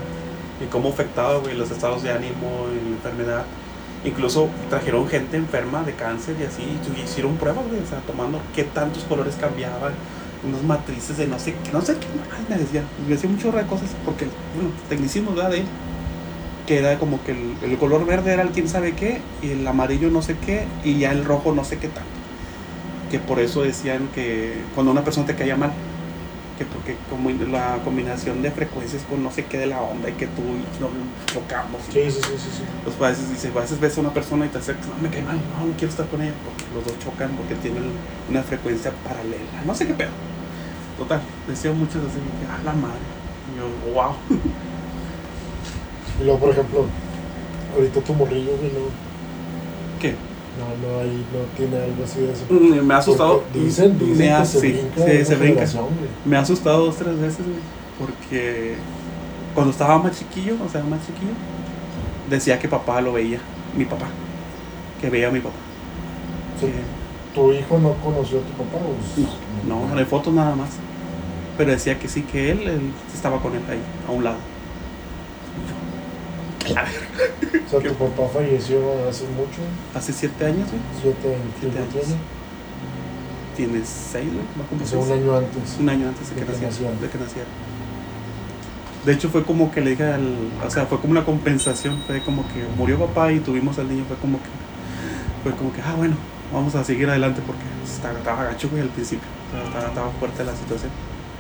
[0.63, 3.45] y cómo afectaba güey, los estados de ánimo y la enfermedad.
[4.07, 6.63] Incluso trajeron gente enferma de cáncer y así,
[7.05, 9.93] hicieron pruebas, güey, o tomando qué tantos colores cambiaban,
[10.47, 13.37] unas matrices de no sé qué, no sé qué, ay, me decía, me decía un
[13.37, 15.51] chorro de cosas, porque, bueno, tecnicismo, ¿verdad?
[15.51, 15.67] De él,
[16.69, 19.67] que era como que el, el color verde era el quién sabe qué, y el
[19.67, 22.09] amarillo no sé qué, y ya el rojo no sé qué tanto.
[23.11, 25.73] Que por eso decían que cuando una persona te caía mal,
[26.59, 30.15] que porque como la combinación de frecuencias con no sé qué de la onda y
[30.15, 30.89] que tú y no
[31.27, 31.83] chocamos.
[31.91, 32.63] Sí, sí, sí, sí, sí.
[32.83, 35.11] pues a veces dice, a veces ves a una persona y te acercas, no me
[35.11, 37.85] cae mal, no, no quiero estar con ella, porque los dos chocan, porque tienen
[38.31, 40.11] una frecuencia paralela, no sé qué pedo.
[40.97, 43.05] Total, decía muchos así, que, ah, la madre.
[43.53, 44.15] Y yo, wow.
[46.19, 46.87] Y luego, por ejemplo,
[47.75, 48.89] ahorita tu morrillo, güey, no,
[50.01, 50.15] ¿Qué?
[50.59, 52.45] No, no, ahí no tiene algo así de eso.
[52.49, 53.41] Mm, Me ha asustado.
[53.43, 55.65] Porque Dicen, dicen me que ha, se sí, brinca sí, se brinca.
[56.25, 57.59] Me ha asustado dos, tres veces, güey.
[57.99, 58.75] Porque
[59.55, 61.33] cuando estaba más chiquillo, o sea, más chiquillo,
[62.29, 63.39] decía que papá lo veía,
[63.77, 64.07] mi papá.
[65.01, 65.57] Que veía a mi papá.
[66.61, 66.67] Sí.
[66.67, 66.97] Que-
[67.35, 68.79] ¿Tu hijo no conoció a tu papá?
[69.69, 70.71] No, no hay fotos nada más.
[71.59, 72.81] Pero decía que sí, que él, él
[73.15, 74.37] estaba con él ahí, a un lado.
[77.67, 77.89] O sea, ¿Qué?
[77.91, 78.79] tu papá falleció
[79.09, 79.61] hace mucho,
[79.95, 80.81] Hace siete años, güey.
[81.01, 82.07] siete, Siete siete años.
[82.09, 82.19] años.
[83.57, 84.45] Tienes seis, güey.
[84.69, 85.77] Cumplir O sea, un año antes.
[85.81, 86.93] Un año antes de que, De que naciera, naciera.
[87.01, 87.49] de que naciera.
[89.05, 90.37] De hecho, fue como que le dije al.
[90.67, 92.03] O sea, fue como una compensación.
[92.07, 94.05] Fue como que murió papá y tuvimos al niño.
[94.09, 94.49] Fue como que.
[95.43, 96.17] Fue como que, ah, bueno,
[96.53, 99.27] vamos a seguir adelante porque estaba, estaba gacho, güey, al principio.
[99.49, 100.91] O sea, estaba, estaba fuerte la situación.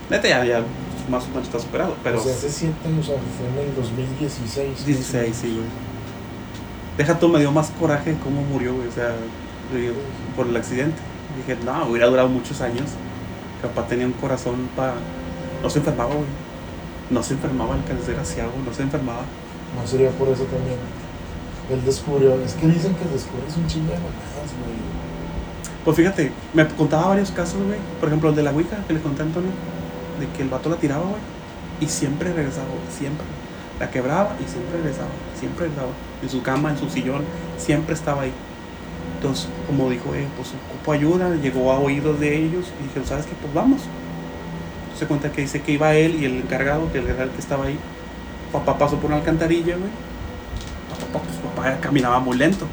[0.09, 0.62] Neta, ya, ya
[1.11, 1.97] más o menos está superado.
[2.05, 2.21] Pero.
[2.21, 4.87] O sea, hace siete años, o sea, fue en el 2016.
[4.87, 5.66] 16, sí, güey.
[6.97, 8.89] Deja tú, me dio más coraje cómo murió, güey.
[8.89, 9.15] O sea,
[10.35, 10.97] por el accidente.
[11.37, 12.91] Dije, no, hubiera durado muchos años.
[13.61, 14.95] Capaz tenía un corazón para.
[15.63, 16.27] No se enfermaba, güey.
[17.11, 19.23] No se enfermaba el desgraciado, no se enfermaba.
[19.79, 20.79] No sería por eso también.
[21.71, 24.77] Él descubrió, es que dicen que descubres un chingo de mamadas, güey.
[25.85, 27.79] Pues fíjate, me contaba varios casos, güey.
[28.01, 29.51] Por ejemplo, el de la Ouija que le conté a Antonio.
[30.19, 31.21] De que el vato la tiraba, güey.
[31.81, 33.27] Y siempre regresaba, güey, siempre.
[33.79, 35.92] La quebraba y siempre regresaba, siempre regresaba.
[36.22, 37.22] En su cama, en su sillón,
[37.59, 38.33] siempre estaba ahí.
[39.16, 43.27] Entonces, como dijo, eh, pues ocupo ayuda, llegó a oídos de ellos y dijeron, ¿sabes
[43.27, 43.33] qué?
[43.40, 43.83] Pues vamos.
[44.99, 47.79] Se cuenta que dice que iba él y el encargado, que el que estaba ahí.
[48.53, 49.90] Papá pasó por una alcantarilla, güey.
[50.90, 52.66] pa, pa, pa, pues, papá caminaba muy lento.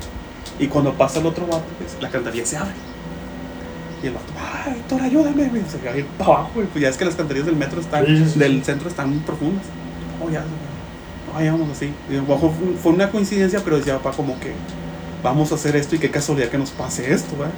[0.60, 2.74] Y cuando pasa el otro vato, pues, la alcantarilla se abre.
[4.04, 5.64] Y el vato, ay, Héctor, ayúdame, güey.
[5.68, 6.68] Se va a ir para abajo, güey.
[6.68, 8.40] Pues ya es que las alcantarillas del metro están, Sí, sí, sí.
[8.40, 9.66] del centro están profundas.
[10.22, 10.73] Oh, ya, güey.
[11.36, 11.92] Ay, vamos así.
[12.10, 14.54] Y bajo, fue- una coincidencia, pero decía papá como que
[15.24, 17.50] vamos a hacer esto y qué casualidad que nos pase esto, güey.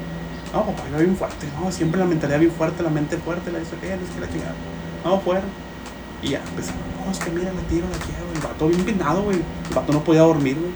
[0.54, 3.60] No, papá iba bien fuerte, no, siempre la mentalidad bien fuerte, la mente fuerte, la
[3.60, 4.54] hizo que, no es que la chingada.
[5.04, 5.42] No, fuera.
[6.22, 9.24] Y ya empezamos, no, es que mira, la tiro, la quiero, el vato bien peinado,
[9.24, 9.38] güey.
[9.70, 10.72] El vato no podía dormir, güey.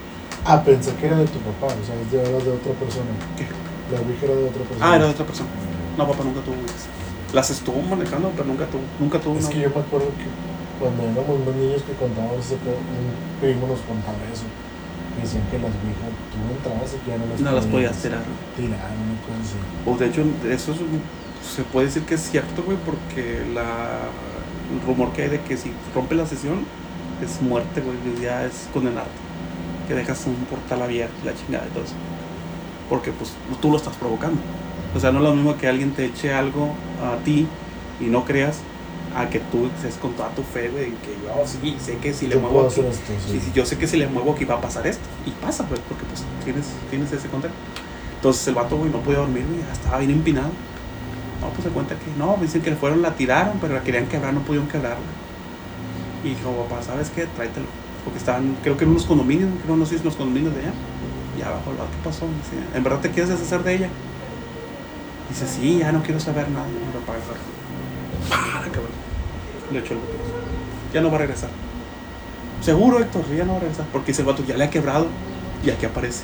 [0.45, 3.07] Ah, pensé que era de tu papá, o sea, es de, era de otra persona.
[3.37, 3.47] ¿Qué?
[3.93, 4.85] La Ouija era de otra persona.
[4.91, 5.49] Ah, era de otra persona.
[5.97, 6.87] No, papá nunca tuvo Ouijas.
[7.33, 9.53] Las estuvo manejando, pero nunca tuvo, nunca tuvo Es una.
[9.53, 10.25] que yo me acuerdo que
[10.79, 14.47] cuando éramos más niños que contábamos ese pedo, un primo nos contaba eso.
[15.15, 17.97] Que decían que las Ouijas, tú entrabas y que ya no las, No las podías
[17.97, 18.23] tirar.
[18.55, 19.59] tirar, una cosa así.
[19.85, 21.01] O de hecho, eso es un-
[21.43, 24.07] se puede decir que es cierto, güey, porque la,
[24.71, 26.63] el rumor que hay de que si rompe la sesión
[27.23, 29.09] es muerte, güey, ya es condenarte.
[29.87, 31.95] Que dejas un portal abierto, la chingada y todo eso.
[32.89, 34.39] Porque pues tú lo estás provocando.
[34.95, 37.47] O sea, no es lo mismo que alguien te eche algo a ti
[37.99, 38.59] y no creas
[39.15, 42.13] a que tú estés con toda tu fe, güey, y que yo sí, sé que
[42.13, 43.51] si le Yo muevo aquí, esto, sí.
[43.53, 45.03] yo sé que si le muevo aquí va a pasar esto.
[45.25, 47.57] Y pasa, pues, porque pues tienes, tienes ese contacto.
[48.15, 50.49] Entonces el vato, güey, no podía dormir, güey, estaba bien empinado.
[51.41, 54.07] No, pues se cuenta que no, dicen que le fueron, la tiraron, pero la querían
[54.07, 54.99] quebrar, no pudieron quebrarla.
[56.23, 57.25] Y dijo, papá, ¿sabes qué?
[57.27, 57.65] Tráetelo.
[58.03, 60.61] Porque estaban, creo que en unos condominios, creo, no sé si en los condominios de
[60.61, 60.73] allá.
[61.37, 62.25] Y abajo, ¿qué pasó?
[62.25, 63.89] Dice, ¿en verdad te quieres deshacer de ella?
[65.29, 66.65] Dice, sí, ya no quiero saber nada.
[66.67, 66.81] Y mi
[69.71, 70.19] Le echó el botazo.
[70.93, 71.49] Ya no va a regresar.
[72.61, 73.85] Seguro, Héctor, ya no va a regresar.
[73.91, 75.07] Porque el vato, ya le ha quebrado.
[75.63, 76.23] Y aquí aparece.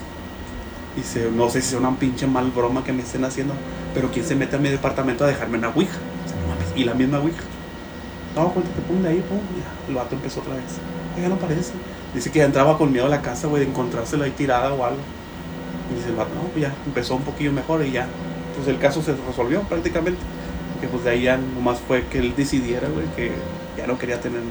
[0.95, 3.53] Dice, no sé si es una pinche mal broma que me estén haciendo.
[3.93, 5.97] Pero ¿quién se mete a mi departamento a dejarme una ouija?
[6.75, 7.43] Y la misma ouija.
[8.35, 9.37] No, cuéntate, pum, de ahí, pum.
[9.55, 10.63] y ya, el vato empezó otra vez.
[11.15, 11.71] "Ay, Ya no aparece.
[12.13, 14.83] Dice que ya entraba con miedo a la casa, güey, de encontrársela ahí tirada o
[14.83, 14.99] algo.
[15.91, 18.07] Y dice el vato, no, pues ya empezó un poquillo mejor y ya.
[18.55, 20.19] Pues el caso se resolvió prácticamente.
[20.85, 23.33] Que pues de ahí ya nomás fue que él decidiera, güey, que
[23.75, 24.41] ya no quería tener,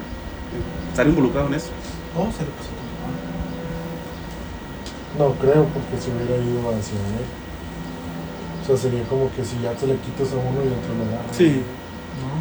[0.91, 1.71] estar involucrado en eso.
[2.19, 3.07] Oh, se le pasó a tu papá.
[5.15, 7.23] No creo, porque se hubiera ido hacia él.
[8.59, 11.07] O sea, sería como que si ya te le quitas a uno y otro le
[11.07, 11.23] da.
[11.31, 11.63] Sí.
[12.19, 12.35] No,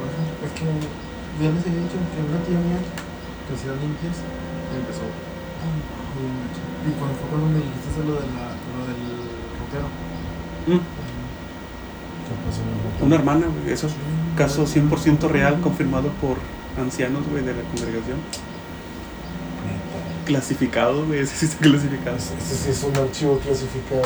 [0.00, 4.24] por eso, es que ya les he dicho que una tía mía que hacía limpias
[4.24, 5.04] y empezó.
[5.04, 9.04] Y cuando fue cuando me dijiste lo, de la, lo del
[9.60, 9.84] rotero.
[10.64, 12.41] Mm, ¿Qué pasó en el hotel?
[13.00, 13.92] Una hermana, güey, eso es
[14.36, 16.36] caso 100% real, confirmado por
[16.80, 18.18] ancianos, güey, de la congregación.
[20.24, 22.16] Clasificado, güey, ese sí está clasificado.
[22.16, 24.02] Ese sí es un archivo clasificado.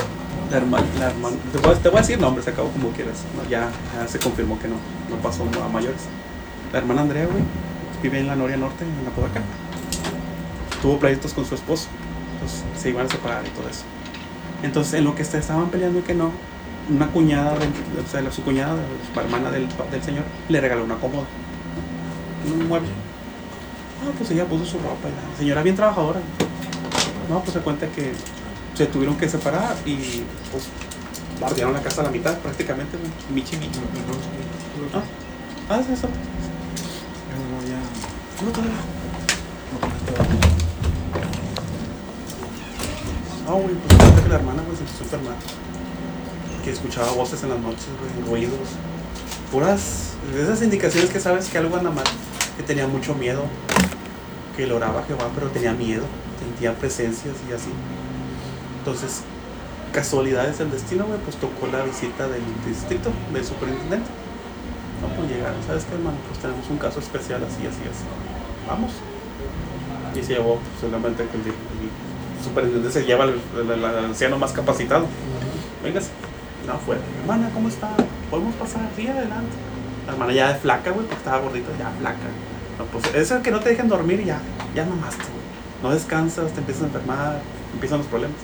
[0.51, 3.19] La hermana, la hermana, te voy, a- te voy a decir nombres, acabo como quieras.
[3.37, 4.77] No, ya, ya se confirmó que no,
[5.11, 6.03] no pasó a mayores.
[6.73, 7.43] La hermana Andrea, güey,
[8.03, 9.43] vive en la Noria Norte, en la Podaca.
[10.81, 11.89] Tuvo pleitos con su esposo,
[12.35, 13.83] entonces se iban a separar y todo eso.
[14.63, 16.31] Entonces, en lo que estaban peleando y que no,
[16.89, 18.77] una cuñada, de, o sea, su cuñada,
[19.15, 21.25] la hermana del, del señor, le regaló una cómoda,
[22.47, 22.89] un mueble.
[24.03, 26.21] Ah, pues ella puso su ropa y la señora bien trabajadora.
[27.29, 28.13] No, pues se cuenta que
[28.75, 30.23] se tuvieron que separar y
[30.53, 30.69] pues
[31.41, 32.99] bardearon la casa a la mitad prácticamente.
[33.33, 33.81] Michi michi.
[34.95, 35.03] Ah,
[35.71, 36.09] ah, sí, eso.
[37.33, 37.81] No, ya.
[38.45, 38.75] No, todavía.
[43.49, 45.37] Ah, güey, pues que la hermana, güey, se empezó a enfermar.
[46.67, 47.87] Que escuchaba voces en las noches,
[48.27, 48.71] güey, ruidos.
[49.53, 52.03] Puras, esas indicaciones que sabes que algo anda mal.
[52.57, 53.45] Que tenía mucho miedo.
[54.57, 56.03] Que lo oraba a Jehová, pero tenía miedo.
[56.41, 57.71] Sentía presencias y así.
[58.81, 59.21] Entonces,
[59.93, 64.11] casualidades del destino, güey, pues tocó la visita del distrito, del superintendente.
[65.01, 66.17] No, pues llegaron, ¿sabes qué, hermano?
[66.27, 68.03] Pues tenemos un caso especial así, así, así.
[68.67, 68.91] Vamos.
[70.17, 75.07] Y se llevó pues, solamente que el, superintendente se lleva al anciano más capacitado.
[75.85, 76.26] Véngase.
[76.67, 76.81] No.
[77.23, 77.91] Hermana, ¿cómo está?
[78.31, 78.83] ¿Podemos pasar?
[78.97, 79.55] Sí, adelante.
[80.07, 82.19] La hermana ya de flaca, güey, porque estaba gordita, ya flaca.
[82.79, 84.39] No, pues eso que no te dejen dormir ya,
[84.75, 85.47] ya mamaste, güey.
[85.83, 87.41] No descansas, te empiezas a enfermar,
[87.73, 88.37] empiezan los problemas.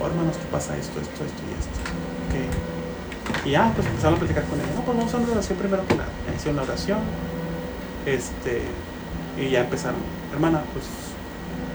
[0.00, 0.76] Oh, hermanos, ¿qué pasa?
[0.76, 1.78] Esto, esto, esto y esto.
[2.26, 3.46] Ok.
[3.46, 4.68] Y ya, pues empezaron a platicar con ella.
[4.74, 6.08] No, pues vamos a una oración primero que nada.
[6.34, 6.98] Hicieron la oración.
[8.06, 8.62] Este.
[9.38, 10.00] Y ya empezaron.
[10.32, 10.84] Hermana, pues,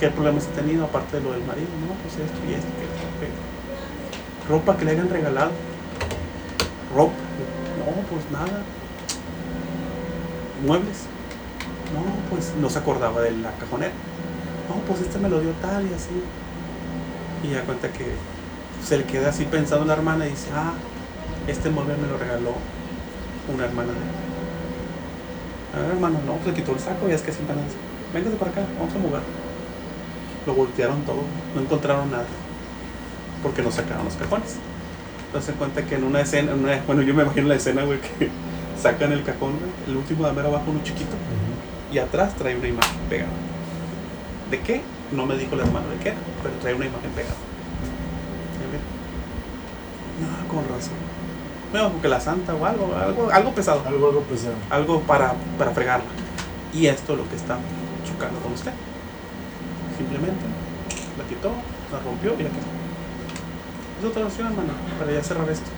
[0.00, 1.68] ¿qué problemas ha tenido aparte de lo del marido?
[1.86, 2.68] No, pues esto y esto.
[2.76, 3.55] Que esto, que-
[4.48, 5.50] Ropa que le hayan regalado.
[6.94, 7.14] Ropa.
[7.78, 8.62] No, pues nada.
[10.64, 11.04] Muebles.
[11.94, 13.92] No, pues no se acordaba de la cajonera.
[14.68, 16.10] No, pues este me lo dio tal y así.
[17.44, 18.06] Y ya cuenta que
[18.84, 20.72] se le queda así pensando la hermana y dice, ah,
[21.46, 22.54] este mueble me lo regaló
[23.52, 24.26] una hermana de él.
[25.74, 27.56] A ver, hermano, no, pues le quitó el saco y es que siempre.
[28.14, 29.22] Véngase para acá, vamos a mover.
[30.46, 31.22] Lo voltearon todo,
[31.54, 32.26] no encontraron nada.
[33.42, 34.56] Porque no sacaron los cajones.
[35.26, 37.82] Entonces se cuenta que en una escena, en una- bueno, yo me imagino la escena,
[37.84, 38.30] güey, que
[38.80, 41.14] sacan el cajón, güey, el último de mero abajo, uno chiquito,
[41.92, 43.30] y atrás trae una imagen pegada.
[44.50, 44.82] ¿De qué?
[45.12, 47.34] No me dijo el hermano de qué, era, pero trae una imagen pegada.
[50.20, 50.94] No, con razón.
[51.74, 54.54] No, porque la santa o algo, algo, algo pesado Algo, algo pesado.
[54.70, 56.06] algo para, para fregarla.
[56.72, 57.58] Y esto es lo que está
[58.06, 58.72] chocando con usted.
[59.98, 60.40] Simplemente
[61.18, 61.50] la quitó,
[61.92, 62.66] la rompió y la quitó.
[63.98, 65.70] Es otra opción, hermano, para ya cerrar esto.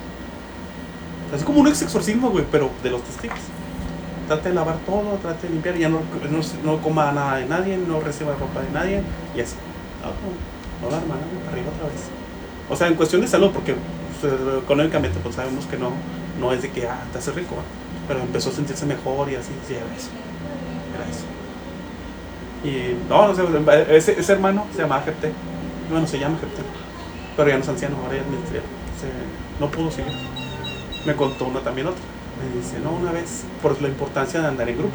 [1.35, 3.39] Así como un ex exorcismo, güey, pero de los testigos.
[4.27, 6.01] Trate de lavar todo, trate de limpiar, ya no,
[6.31, 9.03] no, no coma nada de nadie, no reciba ropa de nadie,
[9.37, 9.57] y así.
[10.03, 12.03] No, no, no la hermana, para arriba otra vez.
[12.69, 13.75] O sea, en cuestión de salud, porque
[14.21, 15.93] pues, económicamente pues sabemos que no,
[16.41, 17.63] no es de que, ah, te hace rico, ¿va?
[18.09, 20.09] pero empezó a sentirse mejor y así, sí, era eso.
[20.95, 21.27] Era eso.
[22.65, 25.33] Y no, no sé, ese, ese hermano se llamaba Jepté.
[25.91, 26.63] Bueno, se llama Jepté.
[27.39, 28.65] Pero ya no es anciano, ahora ya es ministerial.
[29.61, 30.13] No pudo seguir.
[31.07, 32.03] Me contó uno también otro.
[32.43, 34.95] Me dice, no, una vez, por la importancia de andar en grupo.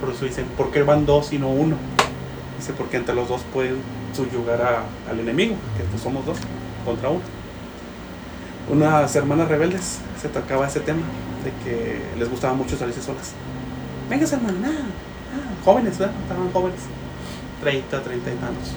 [0.00, 1.76] Por eso dicen, ¿por qué van dos y no uno?
[2.58, 3.76] Dice, porque entre los dos pueden
[4.12, 6.36] subyugar al enemigo, que pues somos dos
[6.84, 7.22] contra uno.
[8.68, 11.02] Unas hermanas rebeldes se tocaba ese tema
[11.44, 13.34] de que les gustaba mucho salirse solas.
[14.10, 14.68] Venga, hermana,
[15.32, 16.14] ah, jóvenes, ¿verdad?
[16.22, 16.80] Estaban jóvenes,
[17.60, 18.72] 30, 30 y tantos.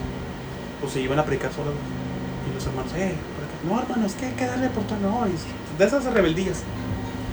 [0.80, 1.74] Pues se iban a predicar solas.
[2.56, 3.14] Los hermanos, eh,
[3.68, 6.64] no, hermanos, que hay que darle por todo, no, y de esas rebeldías.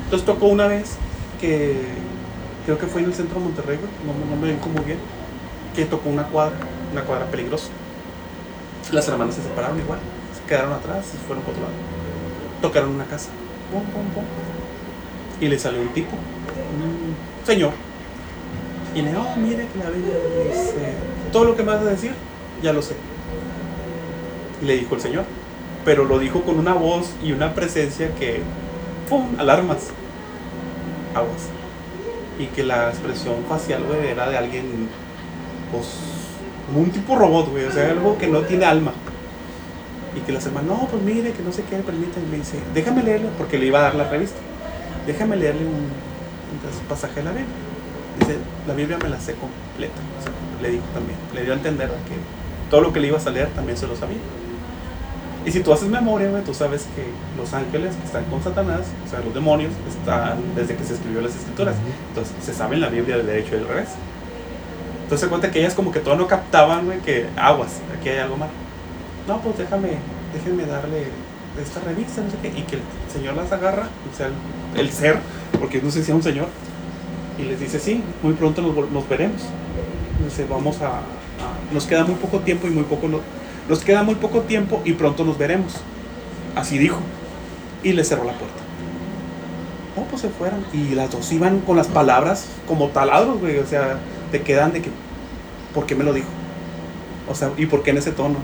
[0.05, 0.97] Entonces tocó una vez
[1.41, 1.81] que
[2.67, 4.99] creo que fue en el centro de Monterrey, no, no me ven como bien,
[5.75, 6.57] que tocó una cuadra,
[6.93, 7.69] una cuadra peligrosa.
[8.91, 10.01] Las hermanas se separaron igual,
[10.37, 11.75] se quedaron atrás y se fueron por otro lado.
[12.61, 13.31] Tocaron una casa,
[13.71, 14.25] pum, pum, pum,
[15.41, 17.73] y le salió un tipo, un señor,
[18.95, 20.15] y le oh, mire que la Biblia
[20.49, 20.95] dice,
[21.33, 22.13] todo lo que me vas a decir,
[22.63, 22.95] ya lo sé.
[24.63, 25.25] Y le dijo el señor,
[25.85, 28.41] pero lo dijo con una voz y una presencia que,
[29.09, 29.89] ¡pum!, alarmas,
[31.15, 31.49] aguas.
[32.39, 34.89] Y que la expresión facial, era de alguien,
[35.73, 35.87] pues,
[36.67, 38.93] como un tipo robot, güey, o sea, algo que no tiene alma.
[40.17, 43.03] Y que las hermanas, no, pues mire, que no sé qué, permítanme, me dice, déjame
[43.03, 44.39] leerle, porque le iba a dar la revista,
[45.07, 45.91] déjame leerle un,
[46.89, 47.55] pasaje de la Biblia.
[48.21, 48.37] Dice,
[48.69, 49.95] la Biblia me la sé completa,
[50.61, 53.49] le dijo también, le dio a entender que todo lo que le ibas a leer
[53.49, 54.19] también se lo sabía.
[55.45, 57.05] Y si tú haces memoria, güey, tú sabes que
[57.37, 61.21] los ángeles que están con Satanás, o sea, los demonios, están desde que se escribió
[61.21, 61.75] las escrituras.
[62.11, 63.89] Entonces, se sabe en la Biblia del derecho y del revés.
[65.03, 68.19] Entonces, se cuenta que ellas como que todo no captaban, güey, que aguas, aquí hay
[68.19, 68.51] algo mal.
[69.27, 69.91] No, pues déjame,
[70.33, 71.09] déjenme darle
[71.61, 72.49] esta revista, no sé qué.
[72.49, 72.83] Y que el
[73.13, 75.19] Señor las agarra, o sea, el, el ser,
[75.59, 76.47] porque no sé si es un Señor,
[77.39, 79.43] y les dice, sí, muy pronto nos, veremos.
[80.25, 81.03] Dice, vamos a, a-
[81.75, 83.09] Nos queda muy poco tiempo y muy poco...
[83.69, 85.75] nos queda muy poco tiempo y pronto nos veremos.
[86.55, 86.99] Así dijo.
[87.83, 88.63] Y le cerró la puerta.
[89.97, 90.65] No, pues se fueron.
[90.73, 93.59] Y las dos iban con las palabras como taladros, güey.
[93.59, 93.99] O sea,
[94.31, 94.91] te quedan de que,
[95.75, 96.29] ¿por qué me lo dijo?
[97.29, 98.37] O sea, ¿y por qué en ese tono?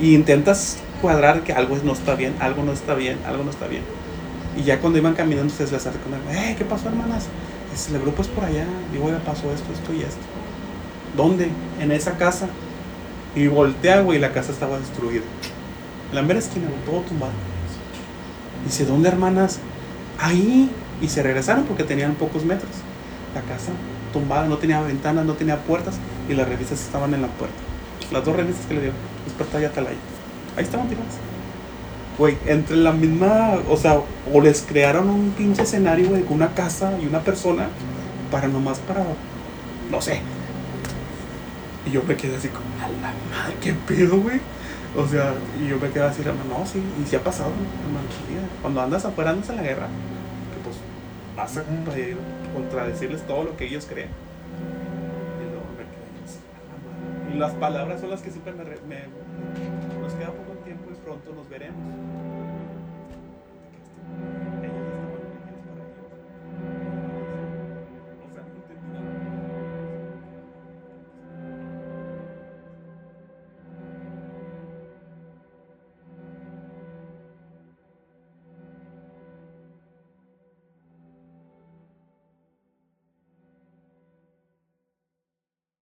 [0.00, 3.66] Y intentas cuadrar que algo no está bien, algo no está bien, algo no está
[3.66, 3.82] bien.
[4.56, 7.26] Y ya cuando iban caminando, se les acercan, eh, ¿qué pasó, hermanas?
[7.90, 8.66] El grupo es por allá.
[8.92, 10.20] Digo, ya pasó esto, esto y esto.
[11.16, 11.48] ¿Dónde?
[11.80, 12.48] En esa casa.
[13.34, 15.22] Y voltea, güey, y la casa estaba destruida.
[16.12, 17.32] La mera esquina, todo tumbado.
[18.64, 19.58] Dice, ¿dónde, hermanas?
[20.18, 20.70] Ahí.
[21.00, 22.70] Y se regresaron porque tenían pocos metros.
[23.34, 23.72] La casa
[24.12, 25.94] tumbada, no tenía ventanas, no tenía puertas.
[26.28, 27.56] Y las revistas estaban en la puerta.
[28.12, 28.92] Las dos revistas que le dio,
[29.24, 29.96] Despertar y Atalaya.
[30.56, 31.14] Ahí estaban tiradas.
[32.18, 34.00] Güey, entre la misma, o sea,
[34.32, 37.68] o les crearon un pinche escenario, güey, con una casa y una persona
[38.30, 39.04] para nomás para,
[39.90, 40.20] no sé.
[41.86, 44.40] Y yo me quedé así como, a la madre, qué pedo, güey.
[44.96, 48.06] O sea, y yo me quedé así, hermano, no, sí, y sí ha pasado, hermano,
[48.60, 50.76] cuando andas afuera, andas en la guerra, que pues
[51.36, 51.64] vas a
[52.54, 54.08] contradecirles todo lo que ellos creen.
[55.40, 57.34] Y luego me quedé así, a la madre.
[57.34, 61.32] Y las palabras son las que siempre me, me- nos queda poco tiempo y pronto
[61.34, 61.80] nos veremos.